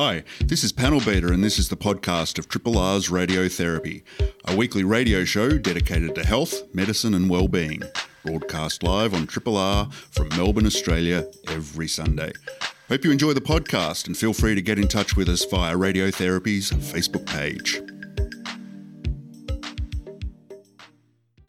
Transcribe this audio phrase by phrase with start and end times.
[0.00, 4.04] Hi, this is Panel Beater, and this is the podcast of Triple R's Radiotherapy,
[4.44, 7.82] a weekly radio show dedicated to health, medicine, and well-being.
[8.24, 12.30] Broadcast live on Triple R from Melbourne, Australia, every Sunday.
[12.88, 15.74] Hope you enjoy the podcast and feel free to get in touch with us via
[15.74, 17.82] Radiotherapy's Facebook page.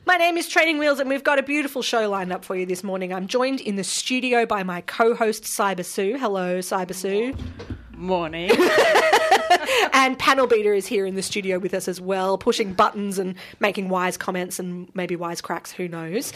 [0.08, 2.66] My name is Training Wheels, and we've got a beautiful show lined up for you
[2.66, 3.14] this morning.
[3.14, 6.18] I'm joined in the studio by my co host, Cyber Sue.
[6.18, 7.36] Hello, Cyber Sue.
[8.00, 8.50] Morning.
[9.94, 13.36] and Panel Beater is here in the studio with us as well, pushing buttons and
[13.60, 16.32] making wise comments and maybe wise cracks, who knows.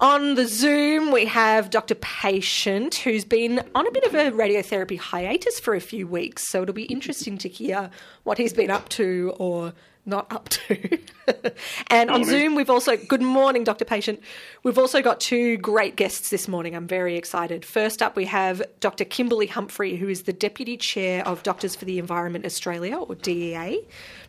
[0.00, 1.94] On the Zoom, we have Dr.
[1.96, 6.48] Patient, who's been on a bit of a radiotherapy hiatus for a few weeks.
[6.48, 7.90] So it'll be interesting to hear
[8.22, 9.74] what he's been up to or
[10.06, 10.98] not up to.
[11.90, 13.84] and on Zoom, we've also, good morning, Dr.
[13.84, 14.20] Patient.
[14.62, 16.74] We've also got two great guests this morning.
[16.74, 17.64] I'm very excited.
[17.64, 19.04] First up, we have Dr.
[19.04, 23.80] Kimberly Humphrey, who is the Deputy Chair of Doctors for the Environment Australia, or DEA.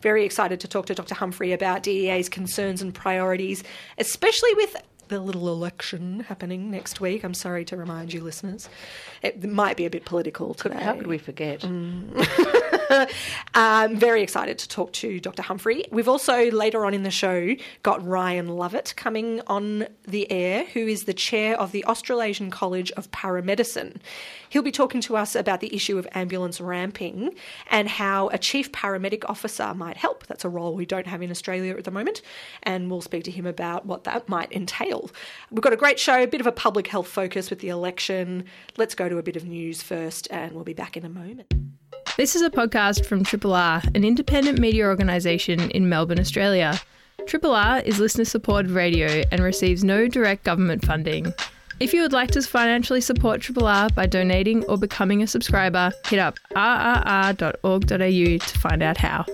[0.01, 1.15] Very excited to talk to Dr.
[1.15, 3.63] Humphrey about DEA's concerns and priorities,
[3.97, 7.23] especially with the little election happening next week.
[7.23, 8.69] I'm sorry to remind you, listeners.
[9.21, 10.81] It might be a bit political today.
[10.81, 11.61] How could we forget?
[11.61, 12.61] Mm.
[12.89, 13.07] I'm
[13.91, 15.41] um, very excited to talk to Dr.
[15.41, 15.85] Humphrey.
[15.91, 20.87] We've also later on in the show got Ryan Lovett coming on the air, who
[20.87, 23.97] is the chair of the Australasian College of Paramedicine.
[24.49, 27.35] He'll be talking to us about the issue of ambulance ramping
[27.69, 30.27] and how a chief paramedic officer might help.
[30.27, 32.21] That's a role we don't have in Australia at the moment,
[32.63, 35.09] and we'll speak to him about what that might entail.
[35.51, 38.45] We've got a great show, a bit of a public health focus with the election.
[38.77, 41.53] Let's go to a bit of news first, and we'll be back in a moment.
[42.17, 46.79] This is a podcast from Triple R, an independent media organisation in Melbourne, Australia.
[47.27, 51.33] Triple R is listener supported radio and receives no direct government funding.
[51.81, 55.91] If you would like to financially support Triple R by donating or becoming a subscriber,
[56.07, 59.25] hit up rrr.org.au to find out how.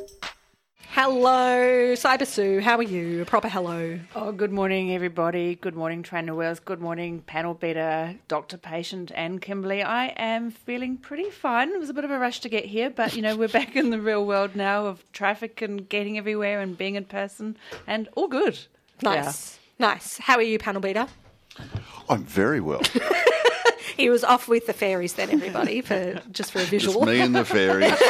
[0.94, 2.60] Hello, Cyber Sue.
[2.60, 3.22] How are you?
[3.22, 3.98] A proper hello.
[4.14, 5.56] Oh, good morning, everybody.
[5.56, 6.60] Good morning, Trainer Wells.
[6.60, 9.84] Good morning, panel beater, Doctor Patient, and Kimberly.
[9.84, 11.70] I am feeling pretty fine.
[11.70, 13.78] It was a bit of a rush to get here, but you know, we're back
[13.78, 17.56] in the real world now of traffic and getting everywhere and being in person,
[17.88, 18.60] and all good.
[19.02, 19.60] Nice.
[19.80, 20.18] Nice.
[20.18, 21.08] How are you, panel beater?
[22.10, 22.82] I'm very well.
[23.98, 27.06] He was off with the fairies then, everybody, for just for a It's visual.
[27.06, 27.92] me and the fairies.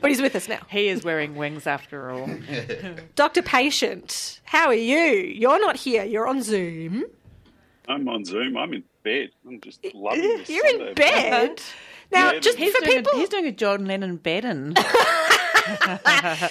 [0.00, 0.60] But he's with us now.
[0.68, 2.28] He is wearing wings after all.
[3.14, 3.42] Dr.
[3.42, 4.96] Patient, how are you?
[4.98, 6.02] You're not here.
[6.04, 7.04] You're on Zoom.
[7.88, 8.56] I'm on Zoom.
[8.56, 9.30] I'm in bed.
[9.46, 10.48] I'm just loving this.
[10.50, 11.50] You're in bed.
[11.52, 11.64] Uh-huh.
[12.10, 14.74] Now, Yeah, just He's for doing, people, a, he's doing a John Lennon bedding.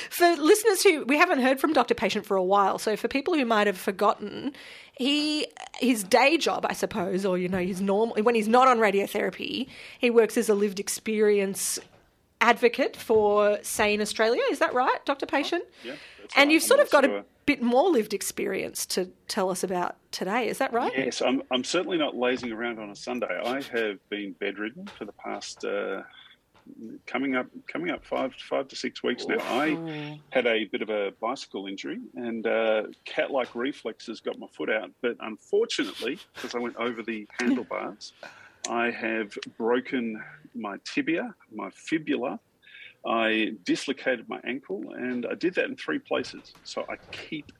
[0.09, 1.93] For listeners who we haven't heard from Dr.
[1.93, 4.53] Patient for a while, so for people who might have forgotten,
[4.93, 5.47] he
[5.79, 9.67] his day job, I suppose, or you know, his normal when he's not on radiotherapy,
[9.99, 11.79] he works as a lived experience
[12.39, 14.41] advocate for Sane Australia.
[14.49, 15.25] Is that right, Dr.
[15.25, 15.63] Patient?
[15.83, 16.53] Yeah, that's and right.
[16.53, 19.95] you've I'm sort of got also a bit more lived experience to tell us about
[20.11, 20.47] today.
[20.47, 20.91] Is that right?
[20.95, 23.39] Yes, I'm, I'm certainly not lazing around on a Sunday.
[23.43, 26.01] I have been bedridden for the past uh,
[27.07, 29.37] coming up coming up five five to six weeks now.
[29.39, 34.69] I had a bit of a bicycle injury and uh, cat-like reflexes got my foot
[34.69, 38.13] out, but unfortunately, because I went over the handlebars,
[38.69, 40.21] I have broken
[40.55, 42.39] my tibia, my fibula.
[43.05, 46.53] I dislocated my ankle, and I did that in three places.
[46.63, 47.51] So I keep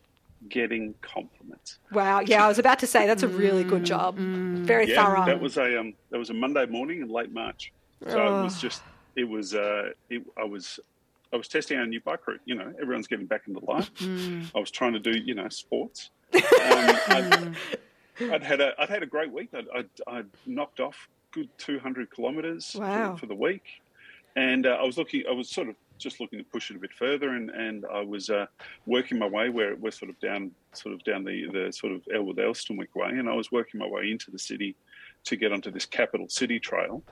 [0.49, 1.79] getting compliments.
[1.91, 2.21] Wow.
[2.21, 4.17] Yeah, I was about to say that's a really good job.
[4.17, 5.25] Very Yeah, thorough.
[5.25, 7.73] that was a um, that was a Monday morning in late March.
[8.07, 8.81] So it was just
[9.15, 10.79] it was uh, it, I was
[11.33, 12.41] I was testing out a new bike route.
[12.45, 13.89] You know, everyone's getting back into life.
[14.55, 16.09] I was trying to do you know sports.
[16.33, 17.55] Um,
[18.19, 19.49] I'd, I'd had a I'd had a great week.
[19.53, 23.13] I'd, I'd, I'd knocked off good two hundred kilometres Wow.
[23.13, 23.63] for, for the week,
[24.35, 25.23] and uh, I was looking.
[25.29, 28.01] I was sort of just looking to push it a bit further, and, and I
[28.01, 28.45] was uh,
[28.85, 32.01] working my way where we're sort of down, sort of down the, the sort of
[32.13, 34.75] Elwood Elsternwick way, and I was working my way into the city
[35.25, 37.03] to get onto this capital city trail,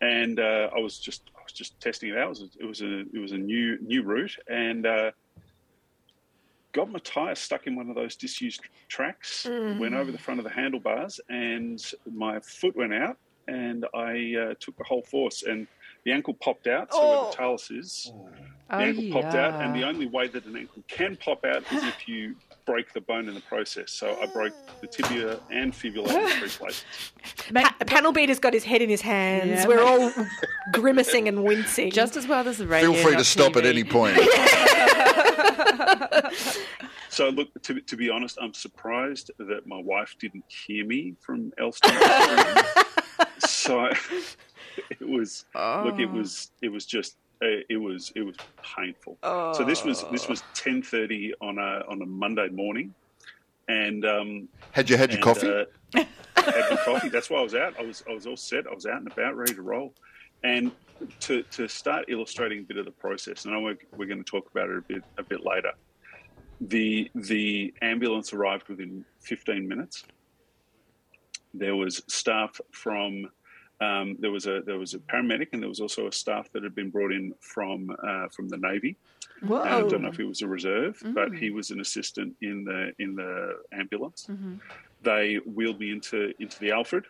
[0.00, 1.22] and uh, I was just
[1.54, 2.26] just testing it out.
[2.26, 5.10] It was a, it was a it was a new new route, and uh,
[6.72, 9.46] got my tire stuck in one of those disused tracks.
[9.78, 13.16] Went over the front of the handlebars, and my foot went out,
[13.48, 15.66] and I uh, took the whole force, and
[16.04, 16.92] the ankle popped out.
[16.92, 18.12] So where the talus is,
[18.68, 21.62] the Oh, ankle popped out, and the only way that an ankle can pop out
[21.72, 22.34] is if you
[22.66, 23.92] break the bone in the process.
[23.92, 24.72] So I broke ah.
[24.80, 26.84] the tibia and fibula in three places.
[27.52, 29.60] Pa- panel beater's got his head in his hands.
[29.60, 30.12] Yeah, We're all
[30.72, 31.90] grimacing and wincing.
[31.90, 32.92] Just as well as the radio.
[32.92, 34.18] Feel free to not stop at any point.
[37.14, 41.52] So look, to, to be honest, I'm surprised that my wife didn't hear me from
[41.58, 41.92] Elston.
[43.38, 43.88] so
[44.90, 46.12] it was look, it ah.
[46.12, 47.14] was it was just
[47.68, 49.18] it was it was painful.
[49.22, 52.94] So this was this was ten thirty on a on a Monday morning,
[53.68, 55.48] and um, Had you had your and, coffee?
[55.94, 56.04] uh,
[56.36, 57.08] had my coffee.
[57.08, 57.74] That's why I was out.
[57.78, 58.66] I was I was all set.
[58.66, 59.94] I was out and about, ready to roll.
[60.42, 60.72] And
[61.20, 64.22] to to start illustrating a bit of the process, and I know we're, we're going
[64.22, 65.72] to talk about it a bit a bit later.
[66.60, 70.04] The the ambulance arrived within 15 minutes.
[71.52, 73.28] There was staff from
[73.84, 76.62] um, there was a there was a paramedic and there was also a staff that
[76.62, 77.78] had been brought in from
[78.08, 78.96] uh, from the Navy.
[79.42, 79.62] Whoa.
[79.62, 82.92] I don't know if he was a reserve, but he was an assistant in the
[82.98, 84.28] in the ambulance.
[85.02, 87.04] They wheeled me into into the Alfred,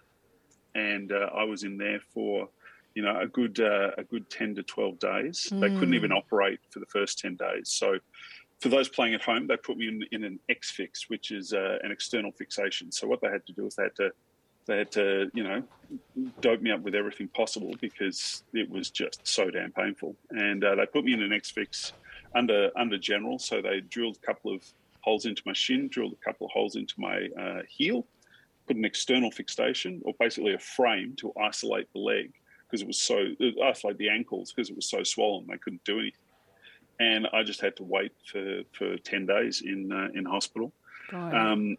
[0.74, 2.48] and uh, I was in there for
[2.94, 5.48] you know a good uh, a good ten to twelve days.
[5.52, 7.70] They couldn't even operate for the first ten days.
[7.70, 7.98] So
[8.60, 11.52] for those playing at home, they put me in, in an X fix, which is
[11.52, 12.90] uh, an external fixation.
[12.90, 14.10] So what they had to do is they had to
[14.66, 15.62] they had to you know
[16.40, 20.16] dope me up with everything possible because it was just so damn painful.
[20.30, 21.92] And uh, they put me in an X fix
[22.34, 23.38] under under general.
[23.38, 24.64] So they drilled a couple of
[25.00, 28.06] holes into my shin, drilled a couple of holes into my uh, heel,
[28.66, 32.32] put an external fixation or basically a frame to isolate the leg
[32.66, 33.26] because it was so
[33.62, 36.18] isolate the ankles because it was so swollen they couldn't do anything.
[37.00, 40.72] And I just had to wait for, for ten days in uh, in hospital.
[41.12, 41.76] Um,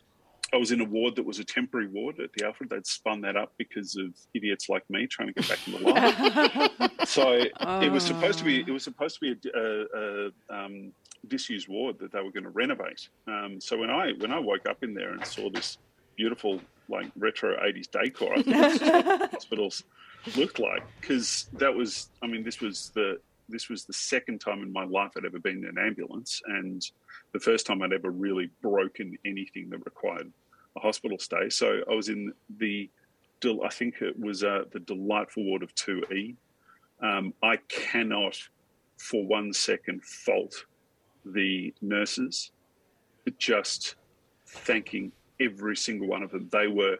[0.54, 2.70] I was in a ward that was a temporary ward at the Alfred.
[2.70, 5.80] They'd spun that up because of idiots like me trying to get back in the
[5.80, 6.90] line.
[7.06, 7.32] so
[7.82, 10.92] it was supposed to be it was supposed to be a, a, a um,
[11.28, 13.10] disused ward that they were going to renovate.
[13.28, 15.78] Um, so when I when I woke up in there and saw this
[16.16, 19.84] beautiful like retro '80s decor, I thought this is what hospitals
[20.36, 23.20] looked like because that was I mean this was the
[23.50, 26.84] this was the second time in my life I'd ever been in an ambulance and
[27.32, 30.32] the first time I'd ever really broken anything that required
[30.76, 31.50] a hospital stay.
[31.50, 32.90] So I was in the,
[33.64, 36.36] I think it was uh, the delightful ward of 2E.
[37.02, 38.38] Um, I cannot
[38.98, 40.66] for one second fault
[41.26, 42.52] the nurses,
[43.38, 43.96] just
[44.48, 46.48] thanking every single one of them.
[46.52, 46.98] They were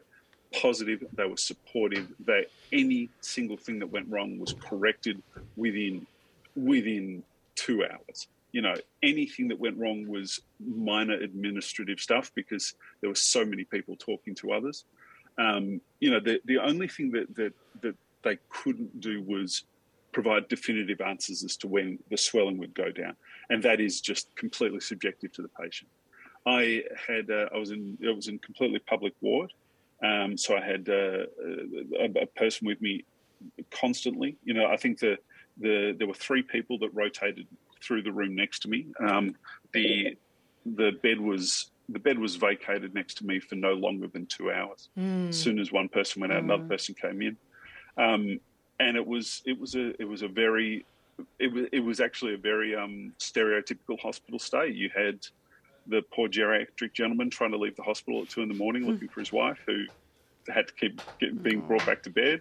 [0.52, 5.22] positive, they were supportive, that any single thing that went wrong was corrected
[5.56, 6.06] within
[6.56, 7.22] within
[7.54, 8.28] two hours.
[8.52, 13.64] You know, anything that went wrong was minor administrative stuff because there were so many
[13.64, 14.84] people talking to others.
[15.38, 19.64] Um, you know, the the only thing that that that they couldn't do was
[20.12, 23.14] provide definitive answers as to when the swelling would go down,
[23.50, 25.90] and that is just completely subjective to the patient.
[26.46, 29.52] I had uh, I was in I was in completely public ward,
[30.02, 31.26] um, so I had uh,
[32.00, 33.04] a, a person with me
[33.70, 34.38] constantly.
[34.44, 35.18] You know, I think the
[35.58, 37.46] the there were three people that rotated
[37.82, 38.86] through the room next to me.
[39.00, 39.36] Um,
[39.72, 40.16] the
[40.64, 44.50] the bed was the bed was vacated next to me for no longer than two
[44.50, 44.88] hours.
[45.28, 47.36] As soon as one person went out, another person came in,
[47.96, 48.40] um,
[48.80, 50.84] and it was it was a it was a very
[51.38, 54.68] it was it was actually a very um, stereotypical hospital stay.
[54.68, 55.26] You had
[55.86, 59.08] the poor geriatric gentleman trying to leave the hospital at two in the morning looking
[59.08, 59.84] for his wife, who
[60.48, 62.40] had to keep get, being brought back to bed.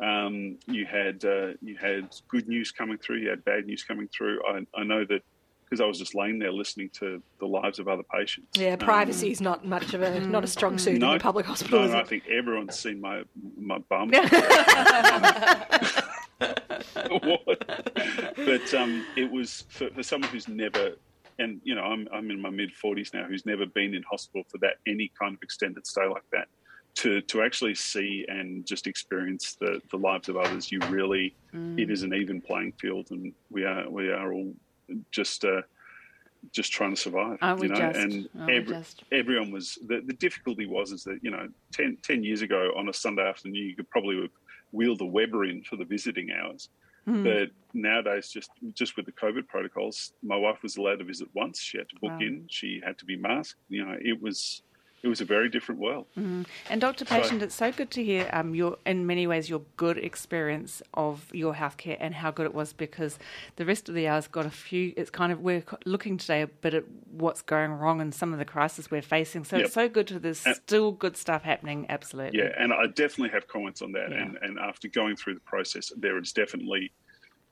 [0.00, 3.18] Um, you had uh, you had good news coming through.
[3.18, 4.40] You had bad news coming through.
[4.46, 5.22] I, I know that
[5.72, 8.58] because I was just laying there listening to the lives of other patients.
[8.58, 11.46] Yeah, Um, privacy is not much of a not a strong suit in a public
[11.46, 13.22] hospital, no, is no, I think everyone's seen my
[13.56, 14.10] my bum.
[18.36, 20.96] but um, it was for, for someone who's never,
[21.38, 24.44] and you know, I'm I'm in my mid forties now, who's never been in hospital
[24.48, 26.48] for that any kind of extended stay like that.
[26.96, 31.34] To to actually see and just experience the the lives of others, you really,
[31.78, 34.54] it is an even playing field, and we are we are all
[35.10, 35.44] just.
[35.44, 35.62] Uh,
[36.50, 38.00] just trying to survive, you know, just?
[38.00, 38.76] and every,
[39.12, 42.88] everyone was the, the difficulty was is that you know 10, 10 years ago on
[42.88, 44.30] a Sunday afternoon you could probably have
[44.72, 46.68] wheeled a Weber in for the visiting hours,
[47.06, 47.22] Hmm.
[47.22, 51.60] but nowadays just just with the COVID protocols, my wife was allowed to visit once.
[51.60, 52.18] She had to book Wow.
[52.26, 52.46] in.
[52.50, 53.60] She had to be masked.
[53.68, 54.62] You know, it was
[55.02, 56.06] it was a very different world.
[56.16, 56.46] And
[56.80, 57.04] Dr.
[57.04, 61.26] Patient, it's so good to hear um, your, in many ways, your good experience of
[61.34, 63.18] your healthcare and how good it was because
[63.56, 64.92] the rest of the hours got a few.
[64.96, 68.38] It's kind of we're looking today a bit at what's going wrong and some of
[68.38, 69.44] the crises we're facing.
[69.44, 69.64] So Yep.
[69.66, 71.86] it's so good to there's And- still good stuff happening.
[71.88, 72.38] Absolutely.
[72.38, 74.10] Yeah, and I definitely have comments on that.
[74.12, 74.18] Yeah.
[74.22, 76.92] And, and after going through the process, there is definitely,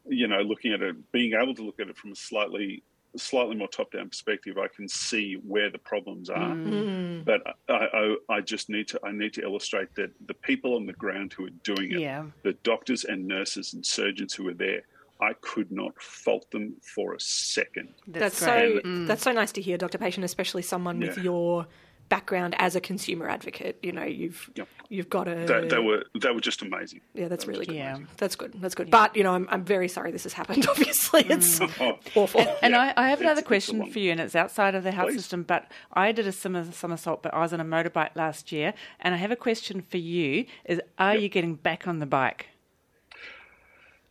[0.06, 2.84] you know, looking at it, being able to look at it from a slightly
[3.16, 6.50] slightly more top down perspective, I can see where the problems are.
[6.50, 7.24] Mm.
[7.24, 10.86] But I, I, I just need to I need to illustrate that the people on
[10.86, 12.24] the ground who are doing it, Yeah.
[12.42, 14.82] the doctors and nurses and surgeons who are there,
[15.20, 17.88] I could not fault them for a second.
[18.06, 18.82] That's, great.
[18.82, 19.98] so that's so nice to hear, Dr.
[19.98, 21.66] Patient, especially someone with your
[22.10, 23.78] background as a consumer advocate.
[23.82, 24.68] You know, you've Yep.
[24.90, 27.00] you've got a They, they were they were just amazing.
[27.14, 27.76] yeah, that's They really just good.
[27.78, 27.98] Yeah.
[28.18, 28.52] That's good.
[28.60, 28.90] That's good.
[28.90, 30.66] But you know, I'm I'm very sorry this has happened.
[30.70, 32.40] Obviously, it's Oh, awful.
[32.62, 33.90] And Yeah, I, I have another it's question one.
[33.90, 35.16] for you, and it's outside of the health Please.
[35.20, 35.44] system.
[35.44, 39.14] But I did a summer, somersault, but I was on a motorbike last year, and
[39.14, 42.48] I have a question for you: Is are you getting back on the bike?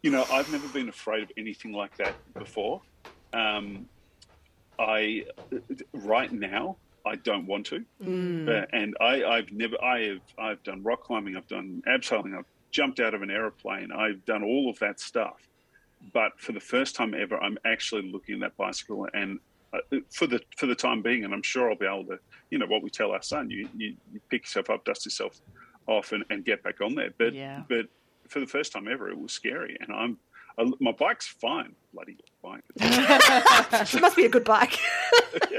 [0.01, 2.81] You know, I've never been afraid of anything like that before.
[3.33, 3.87] Um,
[4.79, 5.25] I
[5.93, 6.77] right now
[7.09, 7.83] I don't want to,
[8.47, 9.75] Uh, and I, I've never.
[9.83, 10.21] I have.
[10.37, 11.35] I've done rock climbing.
[11.35, 12.37] I've done abseiling.
[12.37, 13.89] I've jumped out of an aeroplane.
[13.91, 15.37] I've done all of that stuff.
[16.13, 19.39] But for the first time ever, I'm actually looking at that bicycle, and
[19.73, 19.79] uh,
[20.17, 22.17] for the for the time being, and I'm sure I'll be able to.
[22.51, 25.33] You know what we tell our son: you you, you pick yourself up, dust yourself
[25.87, 27.11] off, and, and get back on there.
[27.17, 27.63] But Yeah.
[27.67, 27.85] but
[28.29, 30.17] for the first time ever, it was scary, and I'm.
[30.57, 32.63] I, my bike's fine, bloody bike.
[32.75, 34.77] it must be a good bike.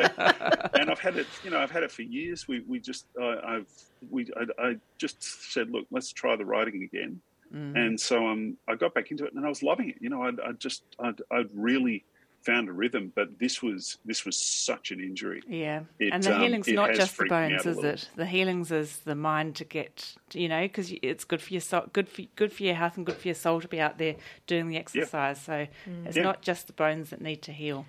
[0.75, 2.49] and I've had it, you know, I've had it for years.
[2.49, 3.67] We we just, uh, I've
[4.11, 7.21] we, I, I just said, look, let's try the riding again.
[7.53, 9.97] And so um, I got back into it, and I was loving it.
[10.01, 12.05] You know, I'd, I just, I'd, I'd really
[12.43, 15.43] found a rhythm, but this was this was such an injury.
[15.47, 17.85] Yeah, It, and the um, healing's it not just the freaked me out bones, is
[17.85, 18.09] it?
[18.17, 21.85] The healing's is the mind to get, you know, because it's good for your soul,
[21.93, 24.17] good for good for your health, and good for your soul to be out there
[24.47, 25.41] doing the exercise.
[25.41, 25.67] So
[26.05, 26.23] it's Yeah.
[26.23, 27.87] not just the bones that need to heal.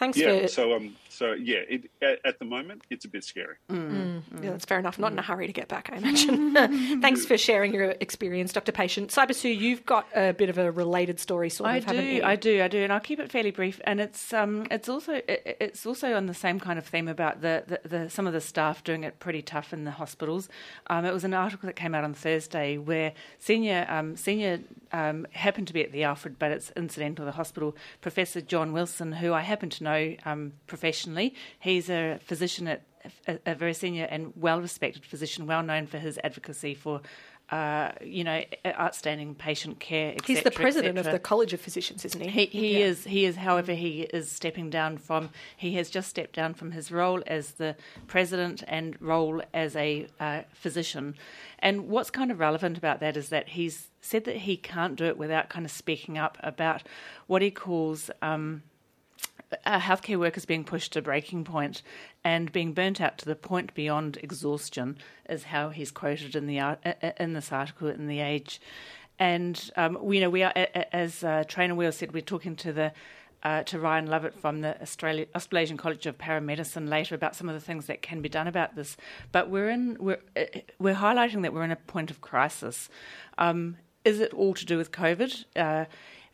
[0.00, 0.40] Thanks Yeah.
[0.42, 3.56] for So um, so yeah, it, at, at the moment, it's a bit scary.
[3.68, 4.98] Yeah, that's fair enough.
[4.98, 6.54] Not in a hurry to get back, I imagine.
[7.02, 8.72] Thanks for sharing your experience, Dr.
[8.72, 9.10] Patient.
[9.10, 12.10] Cyber Sue, you've got a bit of a related story, sort I of, haven't do,
[12.10, 12.22] you?
[12.22, 13.78] I do, I do, and I'll keep it fairly brief.
[13.84, 17.42] And it's um, it's also it, it's also on the same kind of theme about
[17.42, 20.48] the, the, the some of the staff doing it pretty tough in the hospitals.
[20.86, 24.60] Um, it was an article that came out on Thursday where senior um, senior
[24.92, 27.26] um, happened to be at the Alfred, but it's incidental.
[27.26, 29.89] The hospital professor John Wilson, who I happen to know
[30.24, 32.80] um, professionally, he's a physician at
[33.26, 37.00] a, a very senior and well respected physician, well known for his advocacy for.
[37.52, 40.14] Uh, you know, outstanding patient care.
[40.24, 42.28] He's the cetera, et president of the College of Physicians, isn't he?
[42.30, 42.86] He, he Yeah.
[42.90, 43.02] is.
[43.02, 43.34] He is.
[43.34, 45.30] However, he is stepping down from.
[45.56, 47.74] He has just stepped down from his role as the
[48.06, 51.16] president and role as a uh, physician.
[51.58, 55.06] And what's kind of relevant about that is that he's said that he can't do
[55.06, 56.84] it without kind of speaking up about
[57.26, 58.12] what he calls.
[58.22, 58.62] Um,
[59.64, 61.82] uh, healthcare workers being pushed to breaking point
[62.24, 66.58] and being burnt out to the point beyond exhaustion is how he's quoted in the
[66.58, 68.60] uh, uh, in this article in the Age.
[69.18, 70.52] And um, we you know we are
[70.92, 72.92] as uh, Trainer Wheel said we're talking to the
[73.42, 77.54] uh, to Ryan Lovett from the Australia, Australasian College of Paramedicine later about some of
[77.54, 78.96] the things that can be done about this.
[79.32, 80.44] But we're in we're uh,
[80.78, 82.88] we're highlighting that we're in a point of crisis.
[83.38, 85.44] Um, is it all to do with COVID?
[85.56, 85.84] Uh,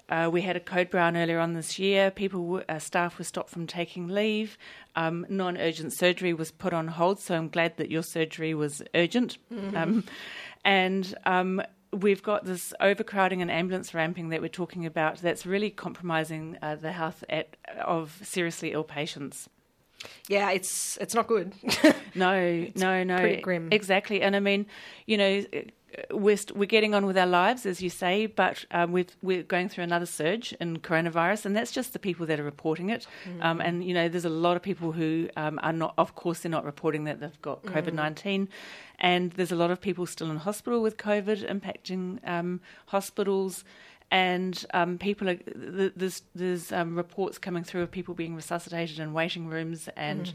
[0.08, 2.10] uh, we had a code brown earlier on this year.
[2.10, 4.56] People, uh, staff were stopped from taking leave.
[4.94, 7.20] Um, non-urgent surgery was put on hold.
[7.20, 9.38] So I'm glad that your surgery was urgent.
[9.74, 10.04] Um,
[10.64, 11.60] and um,
[11.92, 15.18] we've got this overcrowding and ambulance ramping that we're talking about.
[15.18, 19.48] That's really compromising uh, the health at, of seriously ill patients.
[20.28, 21.52] Yeah, it's it's not good.
[22.14, 23.18] No, no, no.
[23.18, 23.68] pretty grim.
[23.72, 24.22] Exactly.
[24.22, 24.66] And I mean,
[25.04, 25.44] you know,
[26.10, 29.42] we're, st- we're getting on with our lives, as you say, but um, we've, we're
[29.42, 33.06] going through another surge in coronavirus, and that's just the people that are reporting it.
[33.28, 33.44] Mm.
[33.44, 36.40] Um, and, you know, there's a lot of people who um, are not, of course,
[36.40, 37.72] they're not reporting that they've got Mm.
[37.72, 38.48] COVID 19.
[38.98, 43.64] And there's a lot of people still in hospital with COVID impacting um, hospitals.
[44.10, 49.00] And um, people are th- there's there's um, reports coming through of people being resuscitated
[49.00, 50.32] in waiting rooms and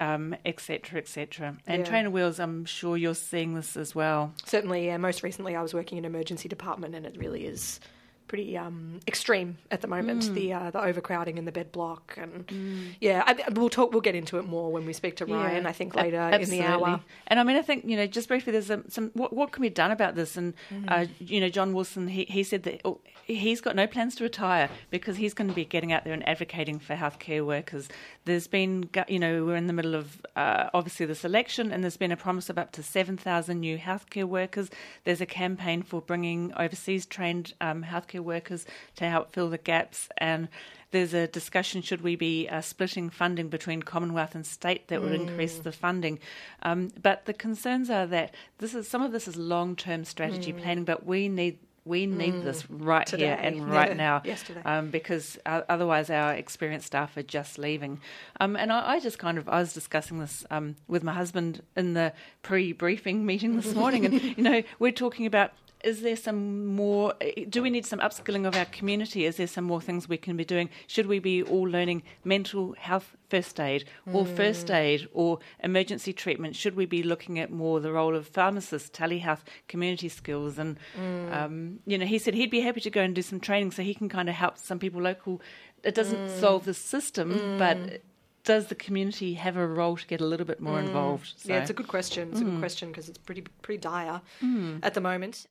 [0.00, 1.56] um, et cetera, et cetera.
[1.66, 1.88] And Yeah.
[1.88, 4.34] trainer wheels, I'm sure you're seeing this as well.
[4.44, 4.96] Certainly, yeah.
[4.96, 7.80] Most recently, I was working in emergency department, and it really is
[8.28, 10.22] pretty um, extreme at the moment.
[10.24, 10.34] Mm.
[10.34, 13.92] The uh, the overcrowding and the bed block, and yeah, I, we'll talk.
[13.92, 15.66] We'll get into it more when we speak to Ryan.
[15.66, 17.00] I think a- later in the hour.
[17.28, 19.62] And I mean, I think you know, just briefly, there's some, some what, what can
[19.62, 20.36] be done about this?
[20.36, 20.88] And Mm-hmm.
[20.88, 24.24] uh, you know, John Wilson, he, he said that oh, he's got no plans to
[24.24, 27.88] retire because he's going to be getting out there and advocating for healthcare workers.
[28.24, 31.96] There's been, you know, we're in the middle of uh, obviously this election, and there's
[31.96, 34.70] been a promise of up to seven thousand new healthcare workers.
[35.04, 40.08] There's a campaign for bringing overseas trained um, healthcare workers to help fill the gaps
[40.18, 40.48] and
[40.92, 45.12] there's a discussion should we be uh, splitting funding between Commonwealth and state that would
[45.12, 46.18] increase the funding.
[46.62, 50.52] Um, but the concerns are that this is some of this is long term strategy
[50.52, 53.26] planning, but we need we need this right Today.
[53.26, 54.60] here and right Yeah, now yesterday.
[54.64, 58.00] um, because uh, otherwise our experienced staff are just leaving.
[58.40, 61.62] Um, and I, I just kind of I was discussing this um, with my husband
[61.76, 65.52] in the pre-briefing meeting this morning, and you know we're talking about
[65.84, 67.14] is there some more?
[67.48, 69.24] Do we need some upskilling of our community?
[69.24, 70.70] Is there some more things we can be doing?
[70.86, 74.36] Should we be all learning mental health first aid or mm.
[74.36, 76.56] first aid or emergency treatment?
[76.56, 80.58] Should we be looking at more the role of pharmacists, telehealth, community skills?
[80.58, 81.32] And mm.
[81.32, 83.82] um, you know, he said he'd be happy to go and do some training so
[83.82, 85.40] he can kind of help some people local.
[85.84, 86.40] It doesn't mm.
[86.40, 87.98] solve the system, but mm
[88.46, 90.86] does the community have a role to get a little bit more mm.
[90.86, 91.34] involved?
[91.36, 91.52] So.
[91.52, 92.30] Yeah, it's a good question.
[92.30, 92.60] It's a good mm.
[92.60, 94.78] question because it's pretty pretty dire mm.
[94.82, 95.46] at the moment.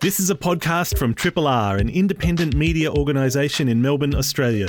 [0.00, 4.68] This is a podcast from Triple R, an independent media organisation in Melbourne, Australia.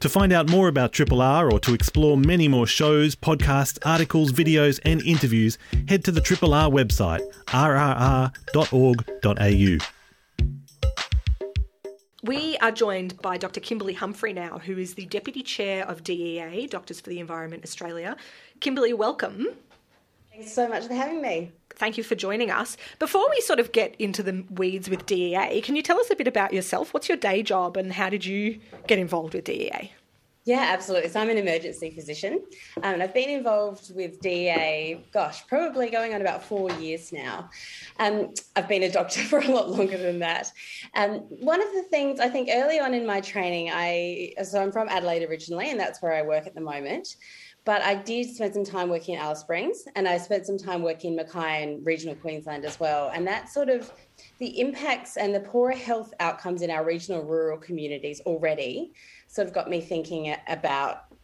[0.00, 4.32] To find out more about Triple R or to explore many more shows, podcasts, articles,
[4.32, 8.28] videos, and interviews, head to the Triple R website, rrr.org.au.
[12.24, 13.60] We are joined by Dr.
[13.60, 18.16] Kimberly Humphrey now, who is the Deputy Chair of DEA, Doctors for the Environment Australia.
[18.60, 19.46] Kimberly, welcome.
[20.30, 21.52] Thanks so much for having me.
[21.78, 22.76] Thank you for joining us.
[22.98, 26.16] Before we sort of get into the weeds with DEA, can you tell us a
[26.16, 26.92] bit about yourself?
[26.92, 28.58] What's your day job and how did you
[28.88, 29.92] get involved with DEA?
[30.48, 31.10] Yeah, absolutely.
[31.10, 32.42] So I'm an emergency physician,
[32.78, 37.50] um, and I've been involved with DEA, gosh, probably going on about four years now.
[37.98, 40.50] Um, I've been a doctor for a lot longer than that.
[40.94, 44.72] Um, one of the things I think early on in my training, I so I'm
[44.72, 47.16] from Adelaide originally, and that's where I work at the moment.
[47.68, 50.80] But I did spend some time working in Alice Springs, and I spent some time
[50.80, 53.10] working in Mackay and regional Queensland as well.
[53.12, 53.92] And that sort of
[54.38, 58.94] the impacts and the poorer health outcomes in our regional rural communities already
[59.26, 61.14] sort of got me thinking about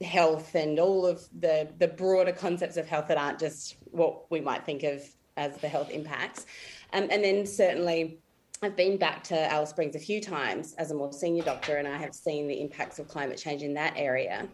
[0.00, 4.40] health and all of the the broader concepts of health that aren't just what we
[4.40, 5.02] might think of
[5.36, 6.46] as the health impacts.
[6.92, 8.20] Um, and then certainly
[8.62, 11.86] I've been back to Alice Springs a few times as a more senior doctor, and
[11.86, 14.48] I have seen the impacts of climate change in that area.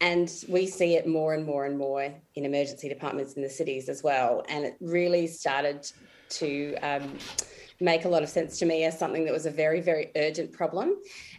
[0.00, 3.88] And we see it more and more and more in emergency departments in the cities
[3.88, 4.44] as well.
[4.48, 5.86] And it really started
[6.30, 7.18] to um,
[7.80, 10.52] make a lot of sense to me as something that was a very, very urgent
[10.52, 10.96] problem.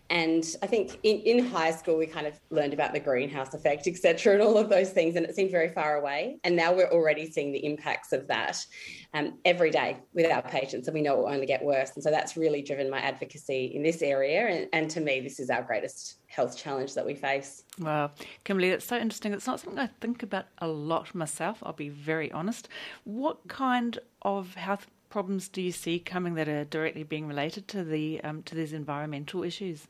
[0.09, 3.87] And I think in, in high school, we kind of learned about the greenhouse effect,
[3.87, 6.37] etc., and all of those things, and it seemed very far away.
[6.43, 8.63] And now we're already seeing the impacts of that
[9.13, 11.91] um, every day with our patients, and we know it will only get worse.
[11.95, 14.47] And so that's really driven my advocacy in this area.
[14.47, 17.63] And, and to me, this is our greatest health challenge that we face.
[17.79, 18.11] Wow.
[18.43, 19.33] Kimberly, that's so interesting.
[19.33, 22.69] It's not something I think about a lot myself, I'll be very honest.
[23.03, 27.83] What kind of health problems do you see coming that are directly being related to
[27.83, 29.87] the um, to these environmental issues?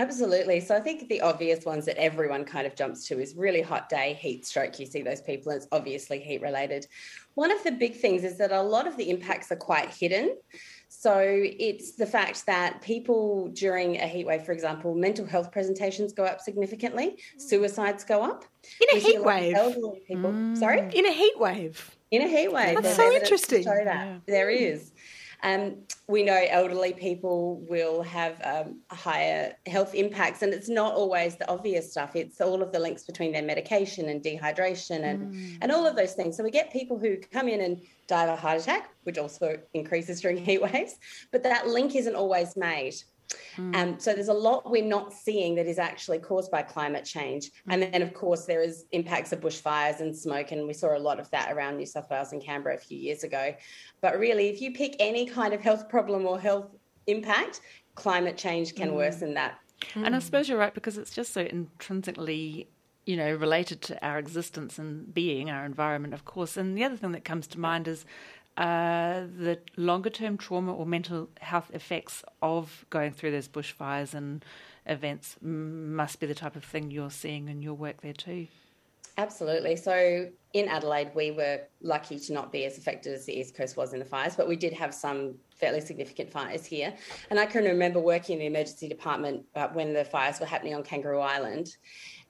[0.00, 0.60] Absolutely.
[0.60, 3.90] So I think the obvious ones that everyone kind of jumps to is really hot
[3.90, 4.80] day, heat stroke.
[4.80, 6.86] You see those people, and it's obviously heat related.
[7.34, 10.38] One of the big things is that a lot of the impacts are quite hidden.
[10.88, 16.14] So it's the fact that people during a heat wave, for example, mental health presentations
[16.14, 18.46] go up significantly, suicides go up.
[18.80, 19.54] In a heat wave.
[19.54, 20.30] Elderly people.
[20.30, 20.56] Mm.
[20.56, 20.80] Sorry?
[20.94, 21.94] In a heat wave.
[22.10, 22.82] In a heat wave.
[22.82, 23.64] That's so interesting.
[23.64, 24.06] Show that.
[24.06, 24.18] Yeah.
[24.26, 24.92] There is.
[25.42, 25.76] Um,
[26.06, 31.48] we know elderly people will have um, higher health impacts, and it's not always the
[31.48, 32.14] obvious stuff.
[32.14, 35.58] It's all of the links between their medication and dehydration and, mm.
[35.62, 36.36] and all of those things.
[36.36, 39.58] So we get people who come in and die of a heart attack, which also
[39.72, 40.96] increases during heat waves,
[41.30, 42.94] but that link isn't always made.
[43.56, 43.76] Mm.
[43.76, 47.46] Um, so there's a lot we're not seeing that is actually caused by climate change.
[47.46, 47.50] Mm.
[47.68, 50.98] And then, of course, there is impacts of bushfires and smoke, and we saw a
[50.98, 53.54] lot of that around New South Wales and Canberra a few years ago.
[54.00, 57.60] But really, if you pick any kind of health problem or health impact,
[57.94, 58.96] climate change can mm.
[58.96, 59.58] worsen that.
[59.94, 62.68] And I suppose you're right because it's just so intrinsically
[63.06, 66.56] you know, related to our existence and being, our environment, of course.
[66.56, 68.04] And the other thing that comes to mind is
[68.56, 74.44] uh, the longer term trauma or mental health effects of going through those bushfires and
[74.86, 78.48] events must be the type of thing you're seeing in your work there too.
[79.18, 79.76] Absolutely.
[79.76, 83.76] So in Adelaide, we were lucky to not be as affected as the East Coast
[83.76, 86.94] was in the fires, but we did have some fairly significant fires here.
[87.28, 90.74] And I can remember working in the emergency department uh, when the fires were happening
[90.74, 91.76] on Kangaroo Island.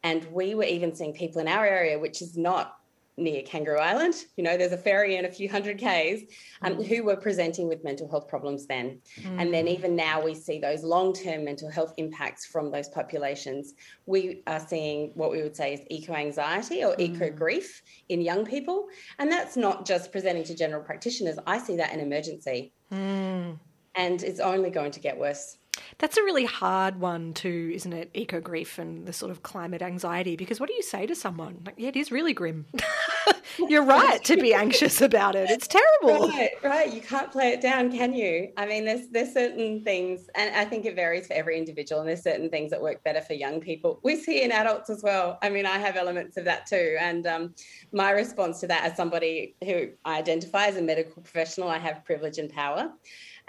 [0.03, 2.80] And we were even seeing people in our area, which is not
[3.21, 4.15] near Kangaroo Island.
[4.37, 6.23] You know, there's a ferry and a few hundred Ks
[6.63, 6.87] um, mm.
[6.87, 9.01] who were presenting with mental health problems then.
[9.21, 9.41] Mm.
[9.41, 13.75] And then even now we see those long term mental health impacts from those populations.
[14.07, 17.01] We are seeing what we would say is eco anxiety or mm.
[17.01, 18.89] eco grief in young people.
[19.19, 22.73] And that's not just presenting to general practitioners, I see that in emergency.
[22.93, 23.59] Mm.
[23.95, 25.57] And it's only going to get worse
[25.99, 28.11] That's a really hard one too, isn't it?
[28.15, 30.35] Eco grief and the sort of climate anxiety.
[30.37, 31.61] Because what do you say to someone?
[31.65, 32.67] Like, yeah, it is really grim.
[33.69, 35.51] You're right to be anxious about it.
[35.51, 36.29] It's terrible.
[36.29, 36.93] Right, right.
[36.93, 38.49] You can't play it down, can you?
[38.57, 42.01] I mean, there's there's certain things, and I think it varies for every individual.
[42.01, 44.01] And there's certain things that work better for young people.
[44.03, 45.39] We see in adults as well.
[45.43, 46.97] I mean, I have elements of that too.
[46.99, 47.55] And um,
[47.93, 52.05] my response to that, as somebody who I identify as a medical professional, I have
[52.05, 52.91] privilege and power,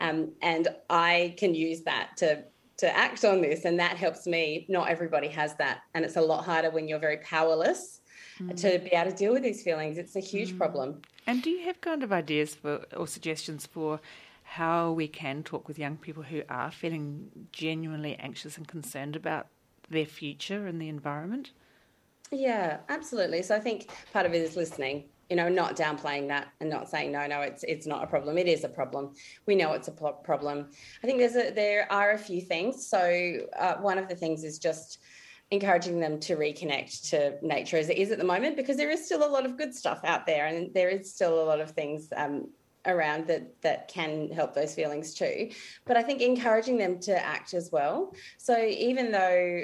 [0.01, 2.43] um, and I can use that to
[2.77, 4.65] to act on this, and that helps me.
[4.67, 8.01] Not everybody has that, and it's a lot harder when you're very powerless
[8.57, 9.97] to be able to deal with these feelings.
[9.97, 11.01] It's a huge problem.
[11.27, 13.99] And do you have kind of ideas for or suggestions for
[14.43, 19.47] how we can talk with young people who are feeling genuinely anxious and concerned about
[19.89, 21.51] their future and the environment?
[22.31, 23.43] Yeah, absolutely.
[23.43, 25.05] So I think part of it is listening.
[25.31, 28.37] You know, not downplaying that and not saying no, no, it's it's not a problem.
[28.37, 29.13] It is a problem.
[29.45, 30.67] We know it's a problem.
[31.01, 32.85] I think there's a there are a few things.
[32.85, 34.99] So uh, one of the things is just
[35.49, 39.05] encouraging them to reconnect to nature as it is at the moment because there is
[39.05, 41.71] still a lot of good stuff out there and there is still a lot of
[41.71, 42.49] things um,
[42.85, 45.49] around that that can help those feelings too
[45.85, 49.61] but i think encouraging them to act as well so even though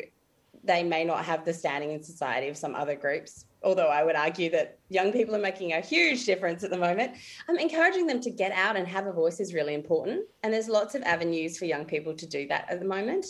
[0.63, 4.15] they may not have the standing in society of some other groups although i would
[4.15, 7.15] argue that young people are making a huge difference at the moment
[7.47, 10.69] i'm encouraging them to get out and have a voice is really important and there's
[10.69, 13.25] lots of avenues for young people to do that at the moment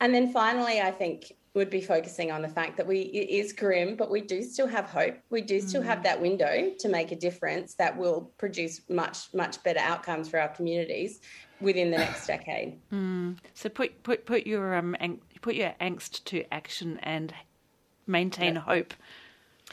[0.00, 3.52] and then finally i think would be focusing on the fact that we it is
[3.54, 5.16] grim, but we do still have hope.
[5.30, 9.62] We do still have that window to make a difference that will produce much much
[9.62, 11.20] better outcomes for our communities
[11.62, 12.78] within the next decade.
[13.54, 17.32] So put put put your um ang- put your angst to action and
[18.06, 18.92] maintain hope.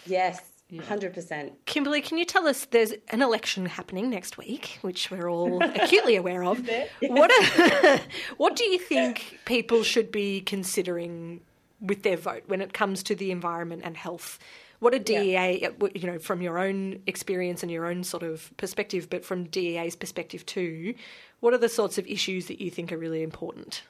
[0.06, 0.41] Yes,
[0.82, 1.53] hundred percent.
[1.65, 6.15] Kimberly, can you tell us there's an election happening next week, which we're all acutely
[6.15, 6.67] aware of.
[7.01, 7.99] What are,
[8.38, 11.41] what do you think people should be considering
[11.79, 14.39] with their vote when it comes to the environment and health?
[14.79, 18.51] What are DEA, uh, you know, from your own experience and your own sort of
[18.58, 20.95] perspective, but from DEA's perspective too,
[21.39, 23.84] what are the sorts of issues that you think are really important?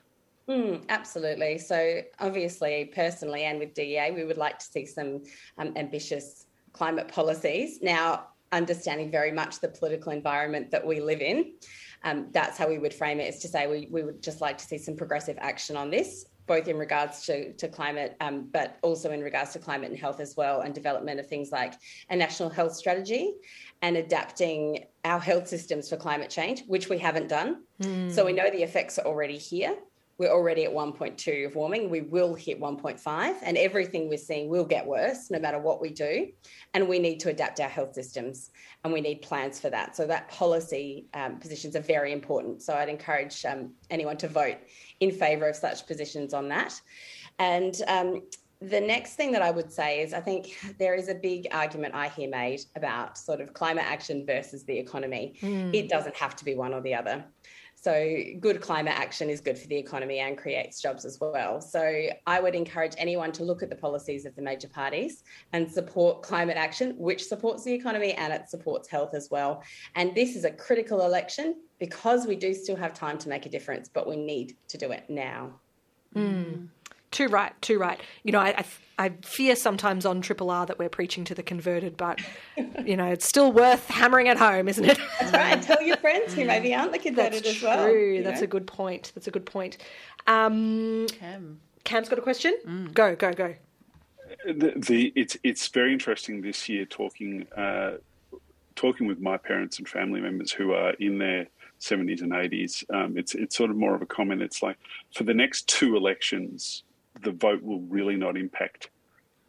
[0.48, 1.58] Mm, absolutely.
[1.58, 5.24] So, obviously, personally and with DEA, we would like to see some
[5.58, 7.80] um, ambitious climate policies.
[7.82, 11.54] Now, understanding very much the political environment that we live in,
[12.04, 14.58] um, that's how we would frame it is to say we, we would just like
[14.58, 16.26] to see some progressive action on this.
[16.46, 20.20] Both in regards to, to climate, um, but also in regards to climate and health
[20.20, 21.76] as well, and development of things like
[22.10, 23.36] a national health strategy
[23.82, 27.64] and adapting our health systems for climate change, which we haven't done.
[28.12, 29.78] So we know the effects are already here
[30.18, 31.90] we're already at 1.2 of warming.
[31.90, 35.90] We will hit 1.5, and everything we're seeing will get worse no matter what we
[35.90, 36.28] do.
[36.74, 38.52] And we need to adapt our health systems,
[38.84, 39.96] and we need plans for that.
[39.96, 42.62] So that policy um, positions are very important.
[42.62, 44.58] So I'd encourage um, anyone to vote
[45.00, 46.80] in favour of such positions on that.
[47.40, 48.22] And um,
[48.62, 51.96] the next thing that I would say is I think there is a big argument
[51.96, 55.34] I hear made about sort of climate action versus the economy.
[55.74, 57.26] It doesn't have to be one or the other.
[57.84, 61.60] So, good climate action is good for the economy and creates jobs as well.
[61.60, 65.70] So, I would encourage anyone to look at the policies of the major parties and
[65.70, 69.62] support climate action, which supports the economy and it supports health as well.
[69.96, 73.50] And this is a critical election because we do still have time to make a
[73.50, 75.60] difference, but we need to do it now.
[76.14, 76.68] Hmm.
[77.14, 78.02] Too right, too right.
[78.24, 78.66] You know, I, I,
[79.06, 82.20] I fear sometimes on Triple R that we're preaching to the converted, but,
[82.86, 85.00] you know, it's still worth hammering at home, isn't it?
[85.20, 85.62] That's right.
[85.62, 87.86] Tell your friends who maybe aren't the converted That's as well.
[87.86, 88.24] true.
[88.24, 88.46] That's know?
[88.46, 89.12] a good point.
[89.14, 89.78] That's a good point.
[90.28, 91.60] Um, Cam.
[91.84, 92.90] Cam's got a question?
[92.94, 93.56] Go, go, go.
[94.46, 97.98] the, the it's it's very interesting this year talking uh,
[98.76, 101.48] talking with my parents and family members who are in their
[101.80, 102.84] 70s and 80s.
[102.94, 104.42] Um, it's it's sort of more of a comment.
[104.42, 104.78] It's like
[105.14, 106.84] for the next two elections,
[107.24, 108.90] the vote will really not impact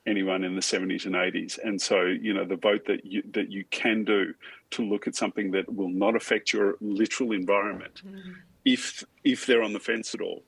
[0.06, 1.58] anyone in the 70s and 80s.
[1.62, 4.34] And so, you know, the vote that you that you can do
[4.72, 8.32] to look at something that will not affect your literal environment, mm-hmm.
[8.64, 10.42] if if they're on the fence at all,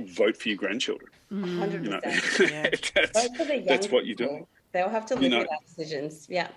[0.00, 1.10] vote for your grandchildren.
[1.32, 1.84] 100%.
[1.84, 2.00] You know,
[2.50, 2.70] Yeah.
[2.94, 4.24] that's, Vote for the young that's what you do.
[4.24, 4.48] people.
[4.72, 6.26] They'll have to live You know- with our decisions.
[6.28, 6.48] Yeah.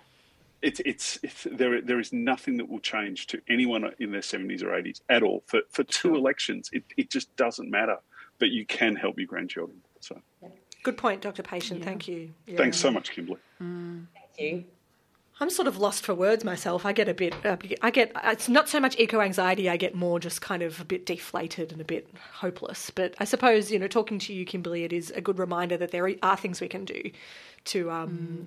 [0.63, 1.81] it's it's, it's there.
[1.81, 5.43] There is nothing that will change to anyone in their seventies or eighties at all.
[5.45, 7.97] For for two elections, it, it just doesn't matter.
[8.39, 9.79] But you can help your grandchildren.
[10.03, 10.21] So
[10.83, 11.43] Good point, Dr.
[11.43, 11.83] Patient.
[11.83, 12.33] Thank you.
[12.45, 12.57] Yeah.
[12.57, 13.39] thanks so much, Kimberly.
[13.59, 14.65] Thank you.
[15.39, 16.85] I'm sort of lost for words myself.
[16.85, 19.95] I get a bit, uh, I get, it's not so much eco anxiety, I get
[19.95, 22.91] more just kind of a bit deflated and a bit hopeless.
[22.91, 25.91] But I suppose, you know, talking to you, Kimberly, it is a good reminder that
[25.91, 27.09] there are things we can do
[27.65, 28.45] to, um,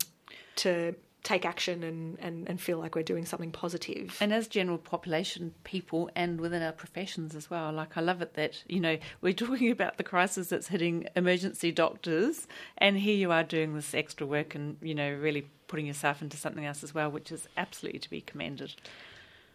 [0.57, 0.95] to,
[1.27, 4.17] take action and, and, and feel like we're doing something positive.
[4.21, 8.35] And as general population people and within our professions as well, like I love it
[8.35, 12.47] that, you know, we're talking about the crisis that's hitting emergency doctors
[12.79, 16.37] and here you are doing this extra work and, you know, really putting yourself into
[16.37, 18.73] something else as well, which is absolutely to be commended.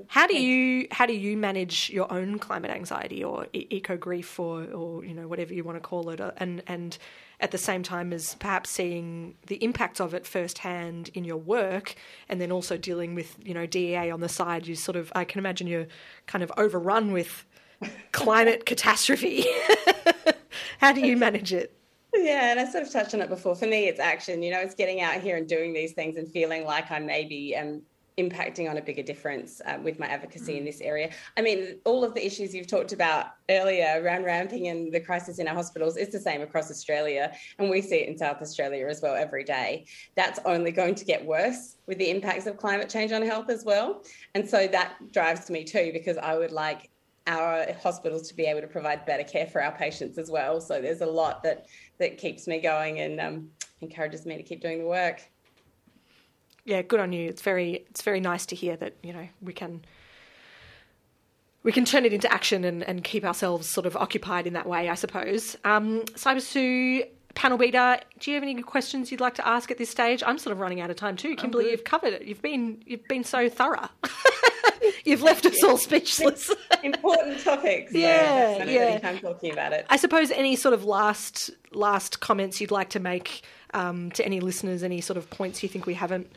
[0.07, 4.63] How do you how do you manage your own climate anxiety or eco grief or
[4.65, 6.97] or you know whatever you want to call it uh, and and
[7.41, 11.95] at the same time as perhaps seeing the impacts of it firsthand in your work
[12.29, 15.25] and then also dealing with you know DEA on the side you sort of I
[15.25, 15.87] can imagine you're
[16.27, 17.45] kind of overrun with
[18.11, 19.45] climate catastrophe
[20.77, 21.75] how do you manage it
[22.13, 23.55] Yeah, and I sort of touched on it before.
[23.55, 24.43] For me, it's action.
[24.43, 27.55] You know, it's getting out here and doing these things and feeling like I maybe
[27.55, 27.83] am
[28.23, 31.07] impacting on a bigger difference uh, with my advocacy in this area.
[31.37, 35.39] I mean, all of the issues you've talked about earlier around ramping and the crisis
[35.39, 38.87] in our hospitals is the same across Australia, and we see it in South Australia
[38.87, 39.85] as well every day.
[40.15, 43.65] That's only going to get worse with the impacts of climate change on health as
[43.65, 44.03] well.
[44.35, 46.89] And so that drives me too, because I would like
[47.27, 50.59] our hospitals to be able to provide better care for our patients as well.
[50.59, 51.67] So there's a lot that
[51.99, 53.49] that keeps me going and um,
[53.81, 55.21] encourages me to keep doing the work.
[56.65, 57.27] Yeah, good on you.
[57.27, 59.81] It's very it's very nice to hear that you know we can
[61.63, 64.67] we can turn it into action and, and keep ourselves sort of occupied in that
[64.67, 65.55] way, I suppose.
[65.63, 67.03] Um, Cyber Sue,
[67.35, 70.23] panel beater, do you have any questions you'd like to ask at this stage?
[70.25, 71.35] I'm sort of running out of time too.
[71.35, 72.23] Kimberly, you've covered it.
[72.23, 73.89] You've been you've been so thorough.
[75.05, 76.51] you've left us all speechless.
[76.83, 77.93] Important topics.
[77.93, 78.99] Yeah, I yeah.
[78.99, 79.85] time talking about it.
[79.89, 83.43] I suppose any sort of last last comments you'd like to make
[83.73, 86.31] um, to any listeners, any sort of points you think we haven't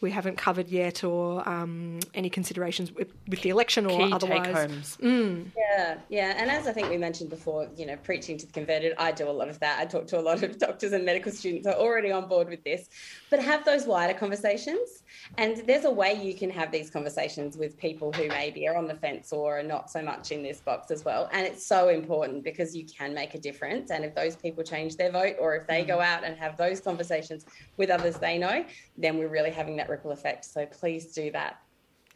[0.00, 4.46] we haven't covered yet, or um, any considerations with, with the election or Key otherwise.
[4.46, 4.98] take homes.
[5.00, 6.34] Yeah, yeah.
[6.36, 9.28] And as I think we mentioned before, you know, preaching to the converted, I do
[9.28, 9.78] a lot of that.
[9.80, 12.48] I talk to a lot of doctors and medical students who are already on board
[12.48, 12.88] with this,
[13.30, 15.02] but have those wider conversations.
[15.36, 18.86] And there's a way you can have these conversations with people who maybe are on
[18.86, 21.28] the fence or are not so much in this box as well.
[21.32, 23.90] And it's so important because you can make a difference.
[23.90, 26.04] And if those people change their vote or if they go mm.
[26.04, 28.64] out and have those conversations with others they know,
[28.96, 30.44] then we're really having that ripple effect.
[30.44, 31.60] So please do that.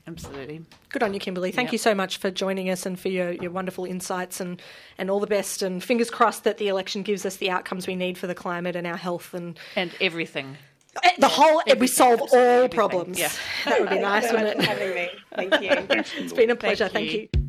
[0.07, 0.63] Absolutely.
[0.89, 1.53] Good on you, Kimberly.
[1.53, 1.73] Thank Yep.
[1.73, 4.61] you so much for joining us and for your, your wonderful insights and,
[4.99, 5.63] and all the best.
[5.63, 8.75] And fingers crossed that the election gives us the outcomes we need for the climate
[8.75, 10.57] and our health and And everything.
[10.97, 11.63] Uh, the whole.
[11.79, 12.77] We solve all everything.
[12.77, 13.19] problems.
[13.19, 13.31] Yeah.
[13.65, 14.63] That would be nice, wouldn't it?
[14.63, 15.09] having me.
[15.37, 15.71] Thank you.
[16.23, 16.89] It's been a pleasure.
[16.89, 17.29] Thank you.
[17.33, 17.43] you.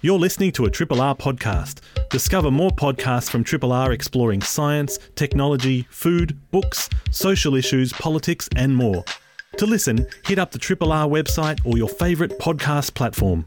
[0.00, 1.80] You're listening to a Triple R podcast.
[2.10, 8.76] Discover more podcasts from Triple R exploring science, technology, food, books, social issues, politics, and
[8.76, 9.04] more.
[9.56, 13.44] To listen, hit up the Triple R website or your favourite podcast platform.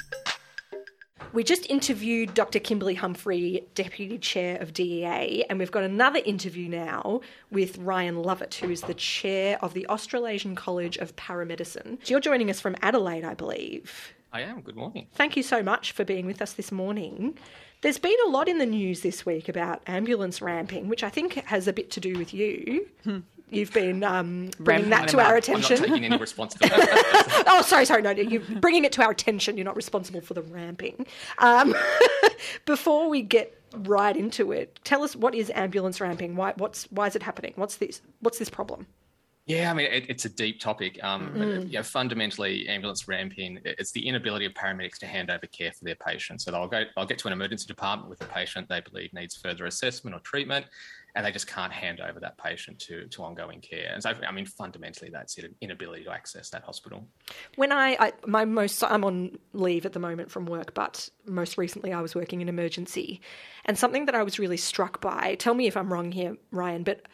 [1.33, 2.59] We just interviewed Dr.
[2.59, 8.55] Kimberly Humphrey, Deputy Chair of DEA, and we've got another interview now with Ryan Lovett,
[8.55, 12.09] who is the Chair of the Australasian College of Paramedicine.
[12.09, 14.13] You're joining us from Adelaide, I believe.
[14.33, 14.59] I am.
[14.59, 15.07] Good morning.
[15.13, 17.37] Thank you so much for being with us this morning.
[17.79, 21.33] There's been a lot in the news this week about ambulance ramping, which I think
[21.45, 22.87] has a bit to do with you.
[23.05, 23.19] Hmm.
[23.51, 25.43] You've been um, bringing Ramping that to our up.
[25.49, 25.77] I'm not attention.
[25.89, 26.81] taking any responsibility.
[27.47, 29.57] oh, sorry, sorry, no, you're bringing it to our attention.
[29.57, 31.05] You're not responsible for the ramping.
[31.37, 31.75] Um,
[32.65, 36.37] before we get right into it, tell us what is ambulance ramping?
[36.37, 37.51] Why, what's, why is it happening?
[37.57, 38.01] What's this?
[38.21, 38.87] What's this problem?
[39.47, 40.97] yeah, I mean, it, it's a deep topic.
[41.03, 45.29] Um, but, you know, fundamentally, ambulance ramping, it- it's the inability of paramedics to hand
[45.29, 46.45] over care for their patients.
[46.45, 49.35] So they'll go, they'll get to an emergency department with a patient they believe needs
[49.35, 50.67] further assessment or treatment,
[51.15, 53.91] and they just can't hand over that patient to, to ongoing care.
[53.93, 57.07] And so, I mean, fundamentally, that's it, an inability to access that hospital.
[57.55, 61.57] When I, I my most I'm on leave at the moment from work, but most
[61.57, 63.21] recently I was working in emergency,
[63.65, 65.35] and something that I was really struck by.
[65.35, 67.07] Tell me if I'm wrong here, Ryan, but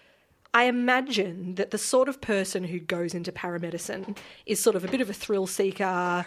[0.54, 4.88] I imagine that the sort of person who goes into paramedicine is sort of a
[4.88, 6.26] bit of a thrill seeker,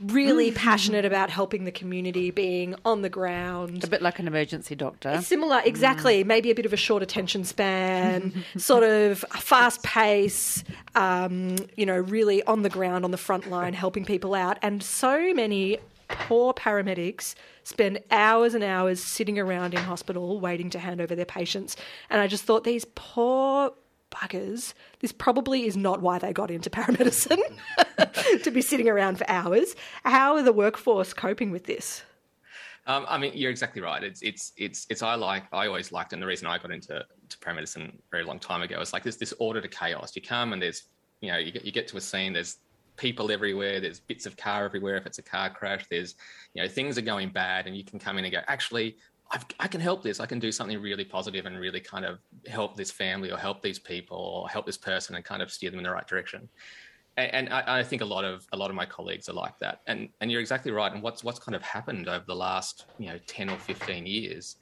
[0.00, 3.84] really passionate about helping the community, being on the ground.
[3.84, 5.20] A bit like an emergency doctor.
[5.22, 6.24] Similar, exactly.
[6.24, 11.98] Maybe a bit of a short attention span, sort of fast pace, um, you know,
[11.98, 14.58] really on the ground, on the front line, helping people out.
[14.62, 15.78] And so many
[16.08, 21.24] poor paramedics spend hours and hours sitting around in hospital waiting to hand over their
[21.24, 21.76] patients.
[22.10, 23.72] And I just thought these poor
[24.10, 27.42] buggers, this probably is not why they got into paramedicine
[28.42, 29.74] to be sitting around for hours.
[30.04, 32.02] How are the workforce coping with this?
[32.86, 34.02] Um, I mean, you're exactly right.
[34.02, 37.04] It's it's it's it's I like I always liked, and the reason I got into
[37.28, 40.14] to paramedicine a very long time ago is like there's this order to chaos.
[40.14, 40.84] You come and there's
[41.20, 42.32] you know you get you get to a scene.
[42.32, 42.58] There's
[42.96, 43.80] people everywhere.
[43.80, 44.96] There's bits of car everywhere.
[44.96, 46.14] If it's a car crash, there's
[46.54, 48.96] you know things are going bad, and you can come in and go actually.
[49.30, 50.20] I've, I can help this.
[50.20, 53.62] I can do something really positive and really kind of help this family or help
[53.62, 56.48] these people or help this person and kind of steer them in the right direction.
[57.16, 59.58] and, and I, I, think a lot of a lot of my colleagues are like
[59.58, 59.80] that.
[59.86, 60.92] And and you're exactly right.
[60.92, 64.56] And what's what's kind of happened over the last you know ten or fifteen years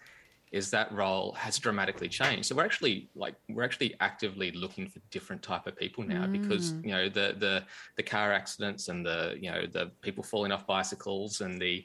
[0.54, 2.46] is that role has dramatically changed.
[2.46, 6.32] So we're actually like we're actually actively looking for different type of people now mm.
[6.40, 7.64] because you know the the
[7.96, 11.84] the car accidents and the you know the people falling off bicycles and the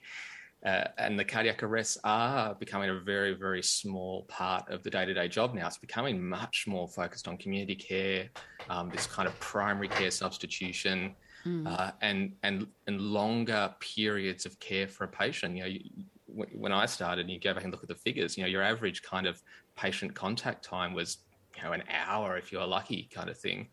[0.65, 5.05] uh, and the cardiac arrests are becoming a very, very small part of the day
[5.05, 5.67] to day job now.
[5.67, 8.29] It's becoming much more focused on community care,
[8.69, 11.65] um, this kind of primary care substitution, mm.
[11.65, 15.55] uh, and, and, and longer periods of care for a patient.
[15.55, 15.79] You know, you,
[16.27, 18.61] when I started, and you go back and look at the figures, you know, your
[18.61, 19.41] average kind of
[19.75, 21.19] patient contact time was,
[21.55, 23.69] you know, an hour if you're lucky, kind of thing.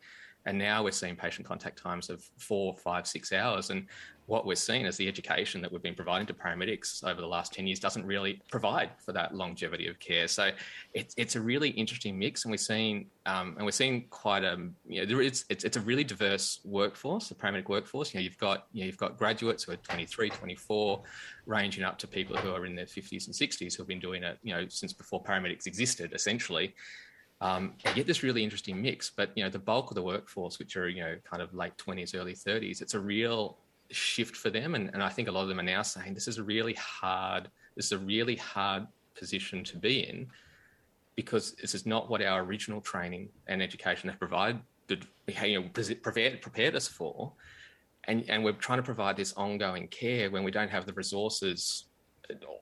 [0.47, 3.71] And now we're seeing patient contact times of four, five, six hours.
[3.71, 3.87] And
[4.27, 7.53] what we're seeing is the education that we've been providing to paramedics over the last
[7.53, 10.27] 10 years doesn't really provide for that longevity of care.
[10.27, 10.51] So
[10.95, 14.57] it's, it's a really interesting mix, and we're seeing um, and we're seeing quite a
[14.87, 18.13] you know it's, it's it's a really diverse workforce, the paramedic workforce.
[18.13, 21.03] You know, you've got you know, you've got graduates who are 23, 24,
[21.47, 24.23] ranging up to people who are in their 50s and 60s who have been doing
[24.23, 26.75] it you know since before paramedics existed, essentially.
[27.41, 30.59] Um, you get this really interesting mix, but you know the bulk of the workforce,
[30.59, 33.59] which are you know kind of late 20s, early 30s, it's a real
[33.91, 34.75] shift for them.
[34.75, 36.75] And, and I think a lot of them are now saying this is a really
[36.75, 40.29] hard, this is a really hard position to be in
[41.15, 45.69] because this is not what our original training and education have provided, you know,
[46.03, 47.33] prepared, prepared us for.
[48.05, 51.87] And, and we're trying to provide this ongoing care when we don't have the resources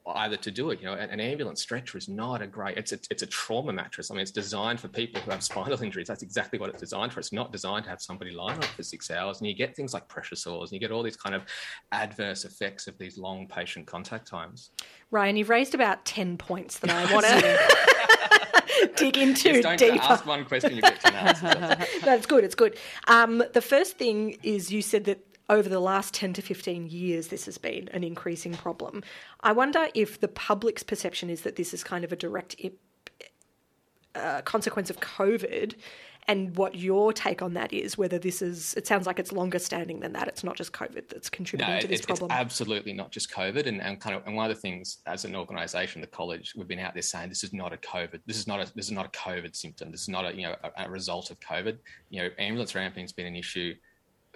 [0.07, 0.81] either to do it.
[0.81, 2.77] You know, an, ambulance stretcher is not a great.
[2.77, 4.11] It's a, it's a trauma mattress.
[4.11, 6.09] I mean, it's designed for people who have spinal injuries.
[6.09, 7.21] That's exactly what it's designed for.
[7.21, 9.41] It's not designed to have somebody lying on it for six hours.
[9.41, 11.43] And you get things like pressure sores, and you get all these kind of
[11.93, 14.71] adverse effects of these long patient contact times.
[15.11, 17.95] Ryan, you've raised about ten points that I want to.
[18.97, 20.03] dig into Just don't deeper.
[20.03, 22.03] Ask one question, you get ten answers.
[22.03, 22.45] That's good.
[22.45, 22.79] It's good.
[23.07, 27.29] Um, the first thing is you said that over the last 10 to 15 years,
[27.29, 29.03] this has been an increasing problem.
[29.41, 32.57] I wonder if the public's perception is that this is kind of a direct
[34.15, 35.75] uh, consequence of COVID,
[36.27, 39.59] and what your take on that is, whether this is, it sounds like it's longer
[39.59, 40.27] standing than that.
[40.27, 42.31] It's not just COVID that's contributing no, to this it's, problem.
[42.31, 43.67] It's absolutely not just COVID.
[43.67, 46.67] And, and kind of, and one of the things as an organisation, the college, we've
[46.67, 48.21] been out there saying this is not a COVID.
[48.27, 49.91] This is not a, this is not a COVID symptom.
[49.91, 51.77] This is not a, you know, a, a result of COVID.
[52.09, 53.75] You know, ambulance ramping has been an issue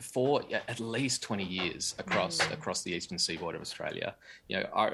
[0.00, 2.52] for at least 20 years across mm.
[2.52, 4.14] across the eastern seaboard of Australia.
[4.48, 4.92] You know, I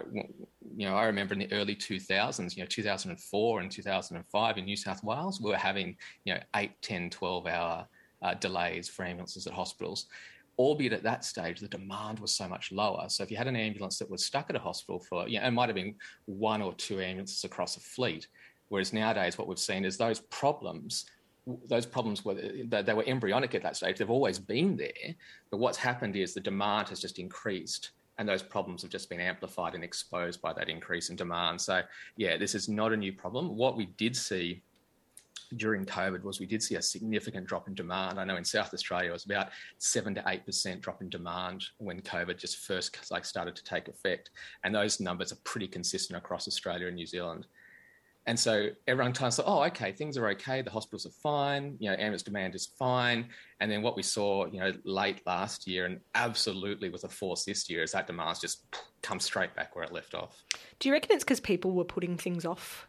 [0.76, 4.76] you know I remember in the early 2000s, you know, 2004 and 2005 in New
[4.76, 7.86] South Wales, we were having you know 8, 10, 12 hour
[8.22, 10.06] uh, delays for ambulances at hospitals.
[10.56, 13.08] Albeit at that stage, the demand was so much lower.
[13.08, 15.46] So if you had an ambulance that was stuck at a hospital for, you know,
[15.46, 18.28] it might have been one or two ambulances across a fleet.
[18.68, 21.06] Whereas nowadays, what we've seen is those problems
[21.46, 23.98] those problems were they were embryonic at that stage.
[23.98, 25.14] They've always been there,
[25.50, 29.20] but what's happened is the demand has just increased, and those problems have just been
[29.20, 31.60] amplified and exposed by that increase in demand.
[31.60, 31.82] So,
[32.16, 33.56] yeah, this is not a new problem.
[33.56, 34.62] What we did see
[35.56, 38.18] during COVID was we did see a significant drop in demand.
[38.18, 41.64] I know in South Australia it was about seven to eight percent drop in demand
[41.78, 44.30] when COVID just first like started to take effect,
[44.64, 47.46] and those numbers are pretty consistent across Australia and New Zealand.
[48.26, 50.62] And so everyone kind of said, oh, okay, things are okay.
[50.62, 51.76] The hospitals are fine.
[51.78, 53.28] You know, ambulance demand is fine.
[53.60, 57.44] And then what we saw, you know, late last year and absolutely with a force
[57.44, 58.64] this year is that demand's just
[59.02, 60.42] come straight back where it left off.
[60.78, 62.86] Do you reckon it's because people were putting things off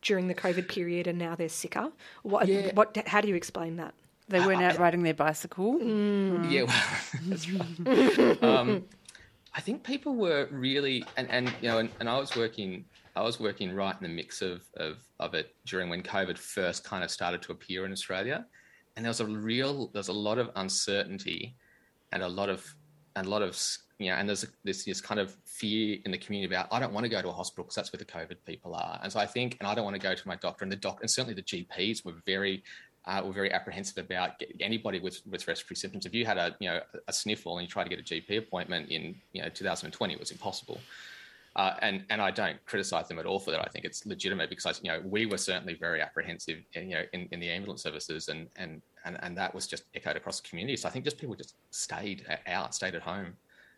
[0.00, 1.92] during the COVID period and now they're sicker?
[2.22, 2.72] What, yeah.
[2.72, 3.94] what, how do you explain that?
[4.28, 5.74] They weren't out riding their bicycle.
[5.74, 6.50] Mm.
[6.50, 6.82] Yeah, well,
[7.26, 8.42] that's right.
[8.42, 8.84] um,
[9.54, 13.22] I think people were really, and, and you know, and, and I was working I
[13.22, 17.04] was working right in the mix of, of, of it during when COVID first kind
[17.04, 18.46] of started to appear in Australia.
[18.96, 21.54] And there was a real, there's a lot of uncertainty
[22.12, 22.74] and a lot of,
[23.16, 23.60] and a lot of,
[23.98, 26.92] you know, and there's this, this kind of fear in the community about, I don't
[26.92, 28.98] want to go to a hospital because that's where the COVID people are.
[29.02, 30.76] And so I think, and I don't want to go to my doctor and the
[30.76, 32.62] doc, and certainly the GPs were very,
[33.04, 36.06] uh, were very apprehensive about anybody with, with respiratory symptoms.
[36.06, 38.38] If you had a, you know, a sniffle and you tried to get a GP
[38.38, 40.80] appointment in, you know, 2020, it was impossible.
[41.54, 43.60] Uh, and and I don't criticize them at all for that.
[43.60, 47.28] I think it's legitimate because you know we were certainly very apprehensive, you know, in,
[47.30, 50.76] in the ambulance services, and and and and that was just echoed across the community.
[50.76, 53.34] So I think just people just stayed out, stayed at home.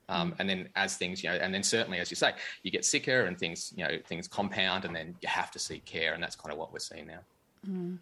[0.08, 0.37] Um, mm.
[0.38, 3.24] And then as things, you know, and then certainly, as you say, you get sicker
[3.24, 6.37] and things, you know, things compound, and then you have to seek care, and that's
[6.37, 7.20] kind of what we're seeing now.
[7.68, 7.98] Mm.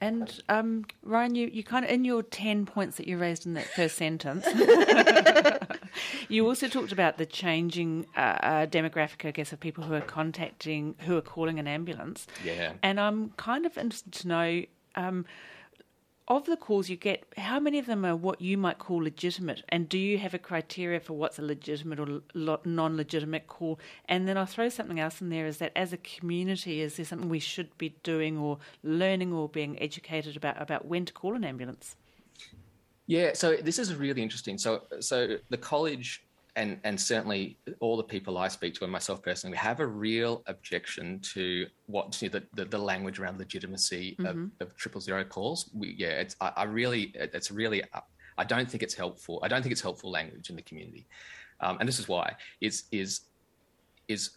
[0.00, 3.54] And um, Ryan, you, you kind of in your ten points that you raised in
[3.54, 4.46] that first sentence,
[6.28, 10.00] you also talked about the changing uh, uh, demographic, I guess, of people who are
[10.00, 12.26] contacting, who are calling an ambulance.
[12.44, 12.72] Yeah.
[12.82, 14.64] And I'm kind of interested to know.
[14.94, 15.24] Um,
[16.30, 19.64] of the calls you get, how many of them are what you might call legitimate?
[19.68, 22.20] And do you have a criteria for what's a legitimate or
[22.64, 23.80] non legitimate call?
[24.08, 27.04] And then I'll throw something else in there is that as a community, is there
[27.04, 31.34] something we should be doing or learning or being educated about about when to call
[31.34, 31.96] an ambulance?
[33.10, 34.56] Yeah, so this is really interesting.
[34.56, 39.22] So, so the college and and certainly all the people I speak to and myself
[39.22, 43.38] personally we have a real objection to what you know, the, the, the language around
[43.38, 44.26] legitimacy mm-hmm.
[44.26, 45.70] of, of, triple zero calls.
[45.74, 47.82] We, yeah, it's I, I, really it's really
[48.38, 49.40] I don't think it's helpful.
[49.42, 51.06] I don't think it's helpful language in the community,
[51.60, 53.22] um, and this is why is is
[54.06, 54.30] is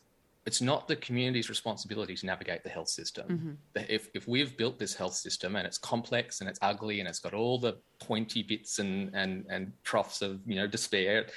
[0.45, 3.57] it's not the community's responsibility to navigate the health system.
[3.75, 3.91] Mm-hmm.
[3.93, 7.19] If, if we've built this health system and it's complex and it's ugly and it's
[7.19, 11.27] got all the pointy bits and, and, and troughs of you know despair,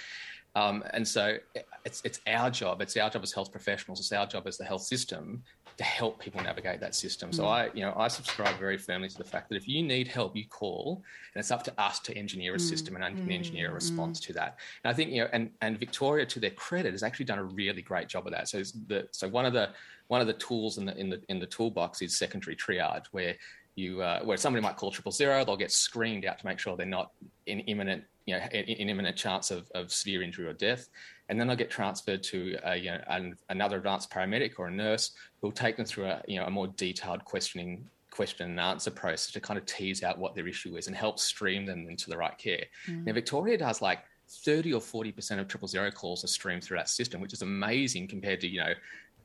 [0.56, 1.36] um, and so
[1.84, 2.80] it's it's our job.
[2.80, 4.00] It's our job as health professionals.
[4.00, 5.42] It's our job as the health system
[5.76, 7.32] to help people navigate that system.
[7.32, 7.48] So mm.
[7.48, 10.34] I, you know, I subscribe very firmly to the fact that if you need help,
[10.34, 11.02] you call,
[11.34, 12.60] and it's up to us to engineer a mm.
[12.60, 13.32] system and mm.
[13.32, 14.58] engineer a response to that.
[14.84, 17.44] And I think you know, and and Victoria, to their credit, has actually done a
[17.44, 18.48] really great job of that.
[18.48, 19.70] So the so one of the
[20.08, 23.34] one of the tools in the in the in the toolbox is secondary triage, where
[23.74, 26.76] you uh, where somebody might call triple zero, they'll get screened out to make sure
[26.76, 27.12] they're not
[27.46, 30.88] in imminent you know, in imminent chance of, of severe injury or death.
[31.28, 34.70] And then they'll get transferred to a, you know, an, another advanced paramedic or a
[34.70, 38.90] nurse who'll take them through a, you know, a more detailed questioning question and answer
[38.90, 42.08] process to kind of tease out what their issue is and help stream them into
[42.08, 42.64] the right care.
[42.88, 43.06] Mm.
[43.06, 46.88] Now, Victoria does like 30 or 40% of triple zero calls are streamed through that
[46.88, 48.72] system, which is amazing compared to, you know,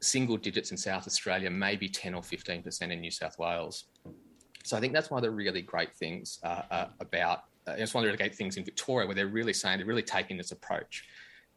[0.02, 3.86] single digits in South Australia, maybe 10 or 15% in New South Wales.
[4.64, 7.93] So I think that's one of the really great things uh, uh, about uh, it's
[7.93, 10.52] one of the great things in Victoria where they're really saying they're really taking this
[10.52, 11.06] approach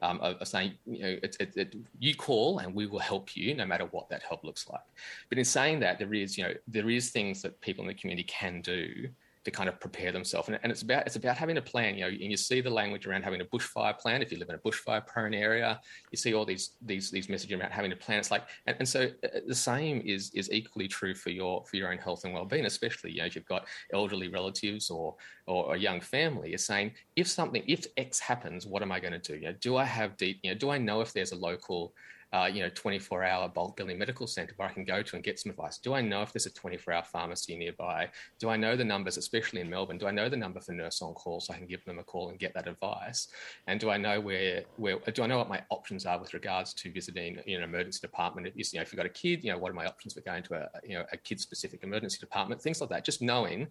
[0.05, 3.37] um, of, of, saying you know it, it, it, you call and we will help
[3.37, 4.83] you no matter what that help looks like.
[5.29, 7.95] But in saying that, there is you know there is things that people in the
[7.95, 9.09] community can do
[9.45, 10.49] to kind of prepare themselves.
[10.49, 11.95] And, and, it's about it's about having a plan.
[11.97, 14.23] You know, and you see the language around having a bushfire plan.
[14.23, 15.81] If you live in a bushfire prone area,
[16.11, 18.19] you see all these these these messages about having a plan.
[18.19, 21.77] It's like, and, and so uh, the same is is equally true for your for
[21.77, 25.15] your own health and well being, especially you know if you've got elderly relatives or
[25.47, 26.49] or a young family.
[26.49, 29.35] You're saying if something if X happens, what am I going to do?
[29.35, 30.41] You know, do I have deep?
[30.43, 31.93] You know, do I know if there's a local
[32.35, 35.25] uh, you know, 24 hour bulk billing medical center where I can go to and
[35.25, 35.79] get some advice?
[35.79, 38.11] Do I know if there's a 24 hour pharmacy nearby?
[38.41, 39.99] Do I know the numbers, especially in Melbourne?
[39.99, 42.03] Do I know the number for nurse on call so I can give them a
[42.03, 43.29] call and get that advice?
[43.69, 46.75] And do I know where, where do I know what my options are with regards
[46.75, 48.49] to visiting you know, an emergency department?
[48.49, 50.21] If, you know, if you've got a kid, you know, what are my options for
[50.23, 52.61] going to a, you know, a kid specific emergency department?
[52.61, 53.05] Things like that.
[53.05, 53.69] Just knowing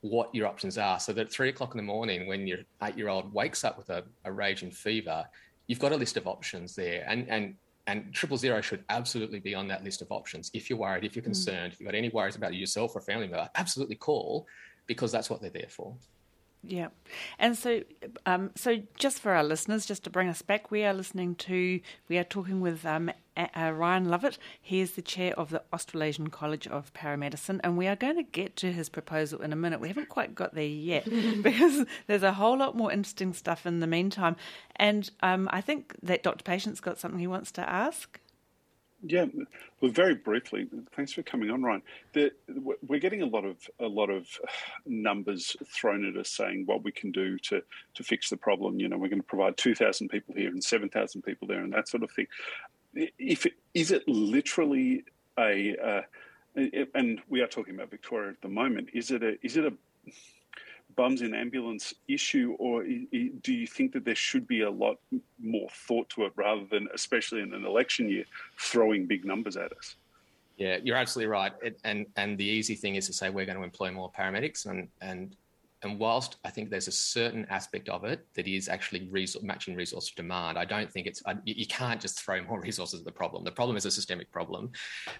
[0.00, 2.96] what your options are so that at three o'clock in the morning when your eight
[2.96, 5.26] year old wakes up with a, a raging fever,
[5.66, 7.04] you've got a list of options there.
[7.06, 7.56] And, and
[7.90, 10.48] and triple zero should absolutely be on that list of options.
[10.54, 11.32] If you're worried, if you're mm.
[11.32, 11.72] concerned, mm.
[11.72, 14.46] if you've got any worries about yourself or family member, absolutely call
[14.86, 15.96] because that's what they're there for.
[16.62, 16.88] Yeah,
[17.38, 17.82] and so,
[18.26, 21.80] um, so just for our listeners, just to bring us back, we are listening to,
[22.08, 24.36] we are talking with um, uh, Ryan Lovett.
[24.60, 28.22] He is the chair of the Australasian College of Paramedicine, and we are going to
[28.22, 29.80] get to his proposal in a minute.
[29.80, 31.04] We haven't quite got there yet
[31.42, 34.36] because there's a whole lot more interesting stuff in the meantime.
[34.76, 36.44] And um, I think that Dr.
[36.44, 38.20] Patient's got something he wants to ask.
[39.02, 39.26] Yeah,
[39.80, 40.68] well, very briefly.
[40.94, 41.82] Thanks for coming on, Ryan.
[42.12, 42.32] The,
[42.86, 44.26] we're getting a lot of a lot of
[44.86, 47.62] numbers thrown at us, saying what we can do to
[47.94, 48.78] to fix the problem.
[48.78, 51.60] You know, we're going to provide two thousand people here and seven thousand people there,
[51.60, 52.26] and that sort of thing.
[52.94, 55.04] If it, is it literally
[55.38, 56.02] a, uh,
[56.94, 58.90] and we are talking about Victoria at the moment.
[58.92, 59.72] Is it a is it a
[60.96, 64.96] bums in ambulance issue, or do you think that there should be a lot
[65.40, 68.24] more thought to it rather than, especially in an election year,
[68.58, 69.96] throwing big numbers at us?
[70.56, 71.52] Yeah, you're absolutely right.
[71.62, 74.66] It, and and the easy thing is to say we're going to employ more paramedics,
[74.66, 75.34] and and
[75.82, 79.74] and whilst I think there's a certain aspect of it that is actually resource, matching
[79.74, 83.44] resource demand, I don't think it's, you can't just throw more resources at the problem.
[83.44, 84.70] The problem is a systemic problem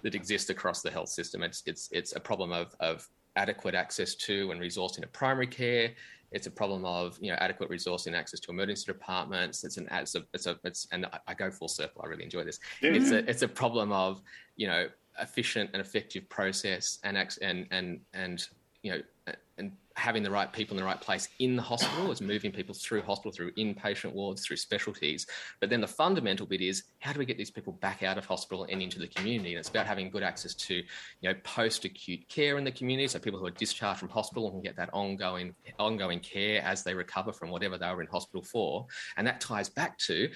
[0.03, 1.43] that exists across the health system.
[1.43, 5.93] It's, it's, it's a problem of, of adequate access to and resourcing of primary care.
[6.33, 9.65] It's a problem of you know adequate resourcing and access to emergency departments.
[9.65, 12.03] It's an it's a it's a it's and I go full circle.
[12.05, 12.61] I really enjoy this.
[12.81, 12.93] Yeah.
[12.93, 14.23] It's a it's a problem of
[14.57, 14.89] you know
[15.21, 18.49] efficient and effective process and and and and
[18.83, 22.23] you know and having the right people in the right place in the hospital is
[22.23, 25.27] moving people through hospital, through inpatient wards, through specialties.
[25.61, 28.25] But then the fundamental bit is how do we get these people back out of
[28.25, 29.51] hospital and into the community?
[29.51, 30.85] And it's about having good access to, you
[31.23, 34.77] know, post-acute care in the community, so people who are discharged from hospital can get
[34.77, 38.87] that ongoing ongoing care as they recover from whatever they were in hospital for.
[39.19, 40.31] And that ties back to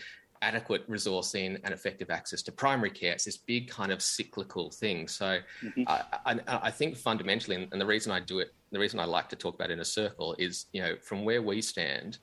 [0.45, 3.13] adequate resourcing and effective access to primary care.
[3.13, 5.09] It's this big kind of cyclical thing.
[5.09, 5.39] So
[5.87, 9.29] I, I, I think fundamentally, and, the reason I do it, the reason I like
[9.31, 12.19] to talk about it in a circle is, you know, from where we stand,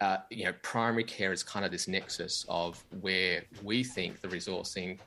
[0.00, 4.28] uh, you know, primary care is kind of this nexus of where we think the
[4.28, 4.98] resourcing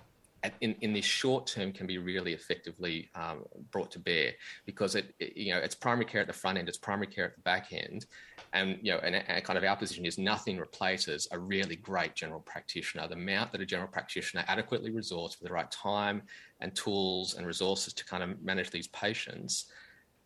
[0.61, 4.31] in, in the short term can be really effectively um, brought to bear
[4.65, 7.25] because it, it, you know, it's primary care at the front end, it's primary care
[7.25, 8.05] at the back end.
[8.53, 12.15] And, you know, and, and kind of our position is nothing replaces a really great
[12.15, 13.07] general practitioner.
[13.07, 16.23] The amount that a general practitioner adequately resourced with the right time
[16.61, 19.71] and tools and resources to kind of manage these patients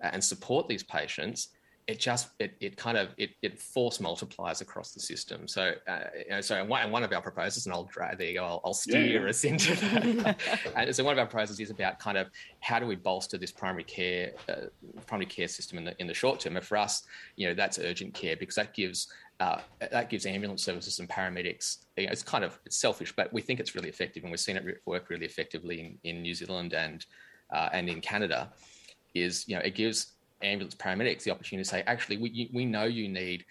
[0.03, 1.49] uh, and support these patients
[1.91, 5.45] it just it, it kind of it, it force multiplies across the system.
[5.45, 8.35] So uh, you know, so one, one of our proposals, and I'll drag there you
[8.35, 10.37] go, I'll, I'll steer Yeah, us into that.
[10.77, 12.29] and so one of our proposals is about kind of
[12.61, 14.67] how do we bolster this primary care uh,
[15.05, 16.55] primary care system in the in the short term.
[16.55, 17.03] And for us,
[17.35, 19.11] you know, that's urgent care because that gives
[19.41, 19.59] uh,
[19.91, 21.79] that gives ambulance services and paramedics.
[21.97, 24.39] You know, it's kind of it's selfish, but we think it's really effective, and we've
[24.39, 27.05] seen it work really effectively in, in New Zealand and
[27.53, 28.53] uh, and in Canada.
[29.13, 30.13] Is you know it gives
[30.43, 33.45] ambulance paramedics the opportunity to say, actually, we, we know you need,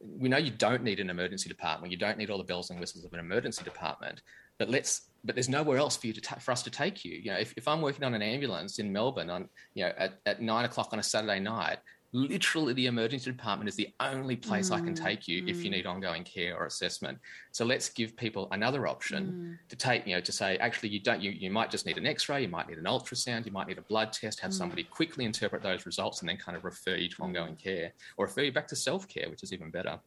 [0.00, 1.90] we know you don't need an emergency department.
[1.92, 4.22] You don't need all the bells and whistles of an emergency department.
[4.58, 7.12] But let's, but there's nowhere else for you to ta- for us to take you.
[7.16, 10.20] You know, if, if I'm working on an ambulance in Melbourne on, you know, at,
[10.26, 11.78] at nine o'clock on a Saturday night,
[12.12, 15.74] literally the emergency department is the only place I can take you if you mm.
[15.74, 17.18] need ongoing care or assessment.
[17.52, 19.68] So let's give people another option mm.
[19.68, 22.06] to take, you know, to say, actually, you don't, you, you might just need an
[22.06, 24.54] X-ray, you might need an ultrasound, you might need a blood test, have mm.
[24.54, 28.26] somebody quickly interpret those results and then kind of refer you to ongoing care or
[28.26, 29.98] refer you back to self-care, which is even better.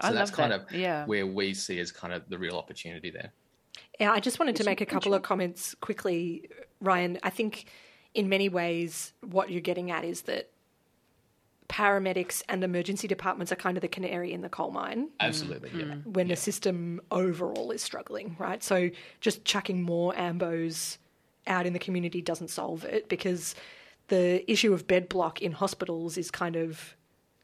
[0.00, 0.66] So I that's kind that.
[0.66, 1.06] of Yeah.
[1.06, 3.32] where we see as kind of the real opportunity there.
[3.98, 6.48] Yeah, I just wanted to make a couple of comments quickly,
[6.80, 7.18] Ryan.
[7.22, 7.66] I think
[8.14, 10.50] in many ways what you're getting at is that
[11.68, 15.84] paramedics and emergency departments are kind of the canary in the coal mine Absolutely, yeah.
[15.86, 16.12] Mm-hmm.
[16.12, 18.62] when the system overall is struggling, right?
[18.62, 18.90] So
[19.20, 20.98] just chucking more ambos
[21.46, 23.54] out in the community doesn't solve it because
[24.08, 26.96] the issue of bed block in hospitals is kind of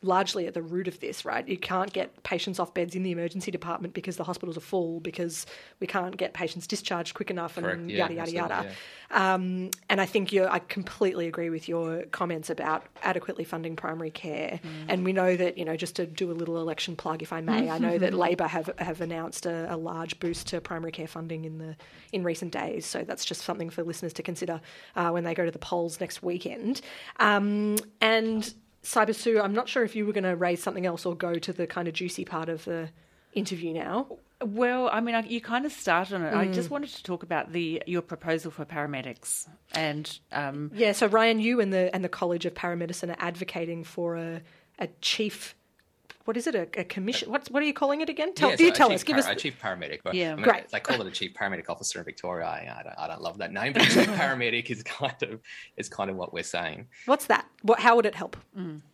[0.03, 1.47] largely at the root of this, right?
[1.47, 5.01] You can't get patients off beds in the emergency department because the hospitals are full
[5.01, 5.47] because
[5.81, 8.71] we can't get patients discharged quick enough and Correct, yeah, yada yada yada.
[9.11, 14.61] Um, and I think I completely agree with your comments about adequately funding primary care.
[14.89, 17.41] And we know that, you know, just to do a little election plug, if I
[17.41, 21.07] may, I know that Labor have, have announced a, a large boost to primary care
[21.07, 21.77] funding in the
[22.13, 22.87] in recent days.
[22.87, 24.61] So that's just something for listeners to consider
[24.97, 26.81] uh, when they go to the polls next weekend.
[27.19, 28.53] Um, and
[28.83, 31.35] Cyber Sue, I'm not sure if you were going to raise something else or go
[31.35, 32.91] to the kind of juicy part of the
[33.33, 34.07] interview now.
[34.45, 36.35] Well, I mean, you kind of started on it.
[36.35, 36.53] I Mm.
[36.55, 41.39] just wanted to talk about the your proposal for paramedics, and um, Yeah, so Ryan,
[41.39, 44.43] you and the and the College of Paramedicine are advocating for a
[44.81, 45.55] a chief.
[46.25, 46.55] What is it?
[46.55, 47.31] A, a commission?
[47.31, 48.35] What's what are you calling it again?
[48.35, 49.03] Tell Yeah, so you tell chief us.
[49.05, 49.29] Give par- us.
[49.31, 50.01] a chief paramedic.
[50.05, 50.33] But, Yeah.
[50.33, 50.69] I mean, Great.
[50.69, 52.47] They call it a chief paramedic officer in Victoria.
[52.47, 55.41] I, I, don't, I don't love that name, but chief paramedic is kind of
[55.77, 56.87] is kind of what we're saying.
[57.07, 57.47] What's that?
[57.63, 57.81] What?
[57.81, 58.37] How would it help?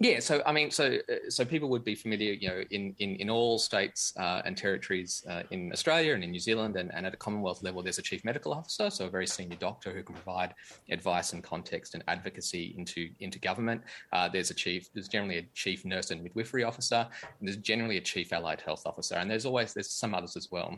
[0.01, 3.17] Yeah, so I mean, so uh, so people would be familiar, you know, in in,
[3.17, 7.07] in all states uh, and territories uh, in Australia and in New Zealand, and, and
[7.07, 10.03] at a Commonwealth level, there's a chief medical officer, so a very senior doctor who
[10.03, 10.55] can provide
[10.91, 13.83] advice and context and advocacy into into government.
[14.13, 17.97] Uh, there's a chief, there's generally a chief nurse and midwifery officer, and there's generally
[17.97, 20.77] a chief allied health officer, and there's always there's some others as well.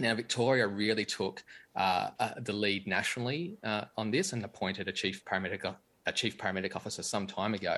[0.00, 1.42] Now, Victoria really took
[1.74, 5.74] uh, uh, the lead nationally uh, on this and appointed a chief paramedic
[6.06, 7.76] a chief paramedic officer some time ago.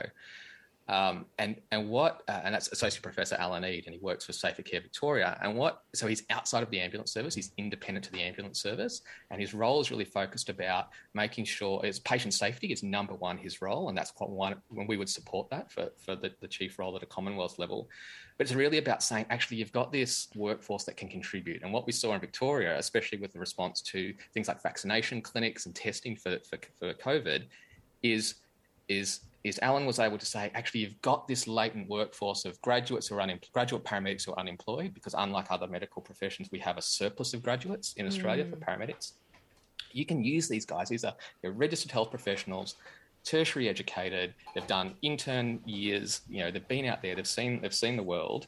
[0.90, 4.32] Um, and and what uh, and that's Associate Professor Alan Eade, and he works for
[4.32, 5.38] Safer Care Victoria.
[5.40, 9.02] And what so he's outside of the ambulance service, he's independent to the ambulance service,
[9.30, 13.38] and his role is really focused about making sure it's patient safety is number one
[13.38, 16.48] his role, and that's what one when we would support that for for the, the
[16.48, 17.88] chief role at a Commonwealth level.
[18.36, 21.86] But it's really about saying actually you've got this workforce that can contribute, and what
[21.86, 26.16] we saw in Victoria, especially with the response to things like vaccination clinics and testing
[26.16, 27.44] for for, for COVID,
[28.02, 28.34] is
[28.88, 33.06] is is Alan was able to say, actually, you've got this latent workforce of graduates
[33.06, 36.76] who are unemployed, graduate paramedics who are unemployed, because unlike other medical professions, we have
[36.76, 38.64] a surplus of graduates in Australia for mm.
[38.64, 39.12] paramedics.
[39.92, 42.74] You can use these guys; these are they're registered health professionals,
[43.24, 44.34] tertiary educated.
[44.54, 46.20] They've done intern years.
[46.28, 47.16] You know, they've been out there.
[47.16, 48.46] They've seen they've seen the world.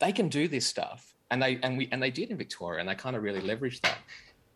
[0.00, 2.88] They can do this stuff, and they and we and they did in Victoria, and
[2.88, 3.98] they kind of really leveraged that.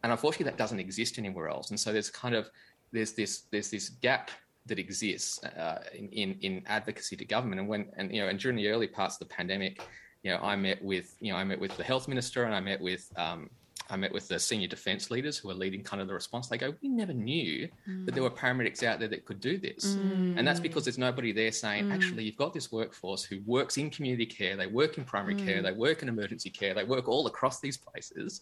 [0.02, 1.70] And unfortunately, that doesn't exist anywhere else.
[1.70, 2.50] And so there's kind of
[2.92, 4.30] there's this there's this gap
[4.66, 7.60] that exists uh, in, in in advocacy to government.
[7.60, 9.82] And when and you know and during the early parts of the pandemic,
[10.22, 12.60] you know, I met with you know I met with the health minister and I
[12.60, 13.50] met with um,
[13.90, 16.48] I met with the senior defence leaders who are leading kind of the response.
[16.48, 17.68] They go, "We never knew
[18.06, 19.96] that there were paramedics out there that could do this,"
[20.38, 23.90] and that's because there's nobody there saying, "Actually, you've got this workforce who works in
[23.90, 27.26] community care, they work in primary care, they work in emergency care, they work all
[27.26, 28.40] across these places."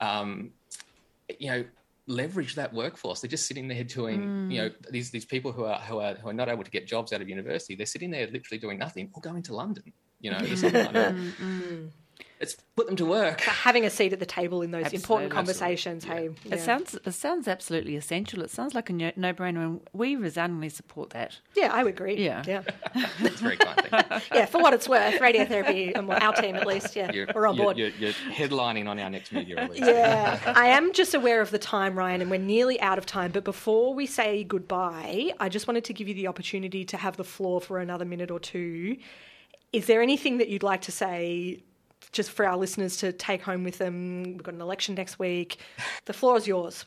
[0.00, 0.52] Um,
[1.38, 1.64] you know,
[2.10, 3.20] leverage that workforce.
[3.20, 4.90] They're just sitting there doing, you know, mm.
[4.90, 7.20] these these people who are who are who are not able to get jobs out
[7.22, 7.74] of university.
[7.76, 9.92] They're sitting there literally doing nothing or going to London.
[10.20, 11.14] You know, or something like that.
[12.40, 13.42] It's put them to work.
[13.44, 15.36] But having a seat at the table in those important Absolutely.
[15.36, 16.04] conversations.
[16.04, 18.42] Hey, It sounds it sounds absolutely essential.
[18.42, 21.38] It sounds like a no- no-brainer, and we resoundingly support that.
[21.54, 22.16] Yeah, I would agree.
[22.24, 22.42] Yeah.
[22.46, 22.62] yeah,
[23.20, 23.78] It's very kind.
[23.90, 24.46] Thank yeah.
[24.46, 27.58] For what it's worth, radiotherapy, um, and our team at least, yeah, You're, we're on
[27.58, 27.76] board.
[27.76, 29.80] You're, you're headlining on our next media release.
[29.80, 33.32] Yeah, I am just aware of the time, Ryan, and we're nearly out of time.
[33.32, 37.18] But before we say goodbye, I just wanted to give you the opportunity to have
[37.18, 38.96] the floor for another minute or two.
[39.74, 41.62] Is there anything that you'd like to say
[42.12, 44.22] just for our listeners to take home with them?
[44.24, 45.58] We've got an election next week.
[46.06, 46.84] The floor is yours.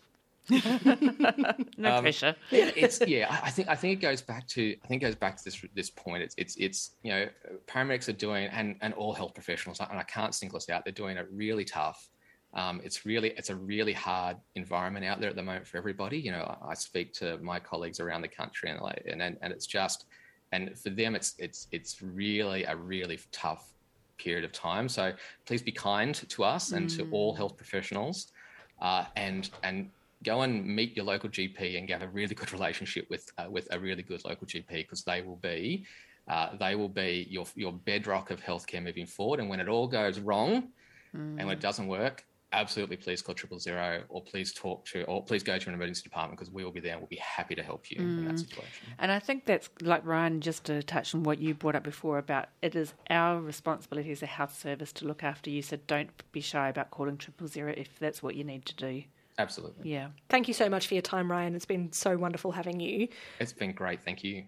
[1.78, 2.36] No pressure.
[2.52, 3.28] it's yeah.
[3.30, 5.44] I- I think I think it goes back to I think it goes back to
[5.44, 6.24] this this point.
[6.24, 7.28] It's it's it's you know
[7.68, 10.84] paramedics are doing and and all health professionals and I can't single us out.
[10.84, 12.10] They're doing it really tough.
[12.54, 16.20] Um, it's really it's a really hard environment out there at the moment for everybody.
[16.20, 19.38] You know, I I speak to my colleagues around the country and like and and,
[19.42, 20.06] and it's just
[20.52, 23.73] and for them it's it's it's really a really tough
[24.24, 24.88] period of time.
[24.88, 25.14] So
[25.46, 28.32] please be kind to us and to all health professionals,
[28.82, 29.90] uh, and and
[30.24, 33.68] go and meet your local GP and get a really good relationship with uh, with
[33.72, 35.86] a really good local GP because they will be
[36.28, 39.40] uh, they will be your your bedrock of healthcare moving forward.
[39.40, 40.70] And when it all goes wrong
[41.14, 45.24] and when it doesn't work, absolutely please call triple zero or please talk to or
[45.24, 47.56] please go to an emergency department because we will be there and we'll be happy
[47.56, 48.40] to help you in that mm.
[48.40, 48.88] situation.
[49.00, 52.18] And I think that's like Ryan, just to touch on what you brought up before
[52.18, 55.62] about it is our responsibility as a health service to look after you.
[55.62, 59.04] So don't be shy about calling triple zero if that's what you need to do.
[59.40, 59.92] Absolutely.
[59.92, 60.10] Yeah.
[60.30, 61.56] Thank you so much for your time, Ryan.
[61.56, 63.08] It's been so wonderful having you.
[63.40, 64.04] It's been great.
[64.04, 64.44] Thank you.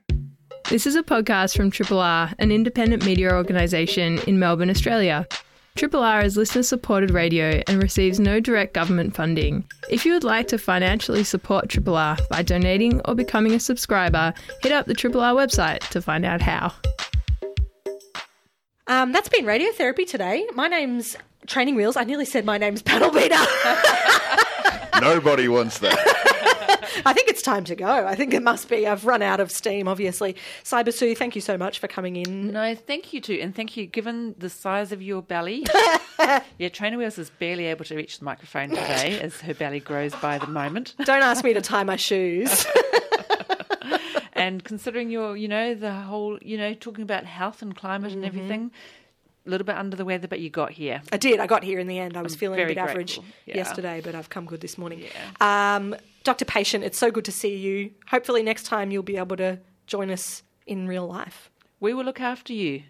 [0.69, 5.27] This is a podcast from Triple R, an independent media organisation in Melbourne, Australia.
[5.75, 9.65] Triple R is listener supported radio and receives no direct government funding.
[9.89, 14.33] If you would like to financially support Triple R by donating or becoming a subscriber,
[14.63, 16.71] hit up the Triple R website to find out how.
[18.87, 20.47] Um, that's been radiotherapy today.
[20.53, 21.97] My name's Training Wheels.
[21.97, 23.35] I nearly said my name's Panel Beater.
[25.01, 26.21] Nobody wants that.
[27.05, 28.05] I think it's time to go.
[28.05, 28.87] I think it must be.
[28.87, 30.35] I've run out of steam, obviously.
[30.63, 32.51] Cyber Sue, thank you so much for coming in.
[32.51, 33.85] No, thank you too, and thank you.
[33.85, 35.65] Given the size of your belly,
[36.57, 40.13] yeah, Trainer Wheels is barely able to reach the microphone today as her belly grows
[40.15, 40.95] by the moment.
[41.03, 42.65] Don't ask me to tie my shoes.
[44.35, 48.21] And considering your, you know, the whole, you know, talking about health and climate and
[48.21, 48.37] mm-hmm.
[48.37, 48.71] everything,
[49.45, 51.01] a little bit under the weather, but you got here.
[51.11, 51.39] I did.
[51.39, 52.17] I got here in the end.
[52.17, 53.19] I was I'm feeling a very bit average.
[53.45, 53.57] Yeah.
[53.57, 55.03] yesterday, but I've come good this morning.
[55.39, 56.45] Um, Dr.
[56.45, 57.91] Patient, it's so good to see you.
[58.07, 61.51] Hopefully, next time you'll be able to join us in real life.
[61.79, 62.83] We will look after you.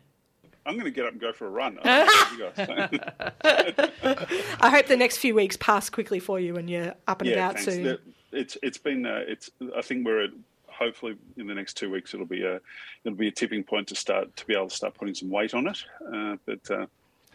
[0.66, 1.78] I'm going to get up and go for a run.
[1.84, 4.32] I don't know what you guys think.
[4.62, 7.36] I hope the next few weeks pass quickly for you and you're up and yeah,
[7.36, 7.66] about thanks.
[7.66, 7.98] soon.
[8.32, 9.50] It's it's been uh, it's.
[9.76, 10.32] I think we're at.
[10.78, 12.60] Hopefully, in the next two weeks, it'll be a
[13.04, 15.54] it'll be a tipping point to start to be able to start putting some weight
[15.54, 15.84] on it.
[16.14, 16.86] Uh, but uh,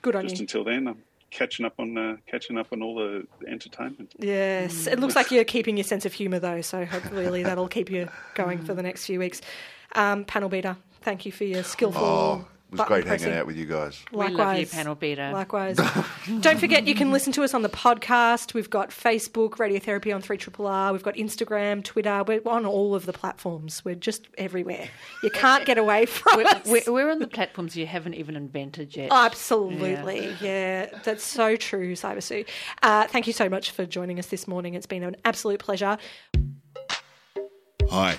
[0.02, 0.42] Good on just you.
[0.42, 4.12] until then, I'm catching up on uh, catching up on all the entertainment.
[4.18, 7.90] Yes, it looks like you're keeping your sense of humour though, so hopefully that'll keep
[7.90, 9.40] you going for the next few weeks.
[9.94, 12.04] Um, panel beater, thank you for your skillful.
[12.04, 13.26] Oh, it was great pressing.
[13.28, 14.00] hanging out with you guys.
[14.12, 14.70] We love you, Likewise.
[14.70, 15.30] panel beater.
[15.32, 15.76] Likewise.
[16.40, 18.54] Don't forget you can listen to us on the podcast.
[18.54, 20.92] We've got Facebook, Radiotherapy on 3 R.
[20.92, 22.22] We've got Instagram, Twitter.
[22.22, 23.84] We're on all of the platforms.
[23.84, 24.88] We're just everywhere.
[25.24, 26.66] You can't get away from We're, us.
[26.66, 29.08] we're, we're on the platforms you haven't even invented yet.
[29.10, 30.32] Absolutely.
[30.40, 30.86] Yeah.
[31.02, 32.44] that's so true, Cyber Sue.
[32.82, 34.74] Uh, thank you so much for joining us this morning.
[34.74, 35.98] It's been an absolute pleasure.
[37.90, 38.18] Hi,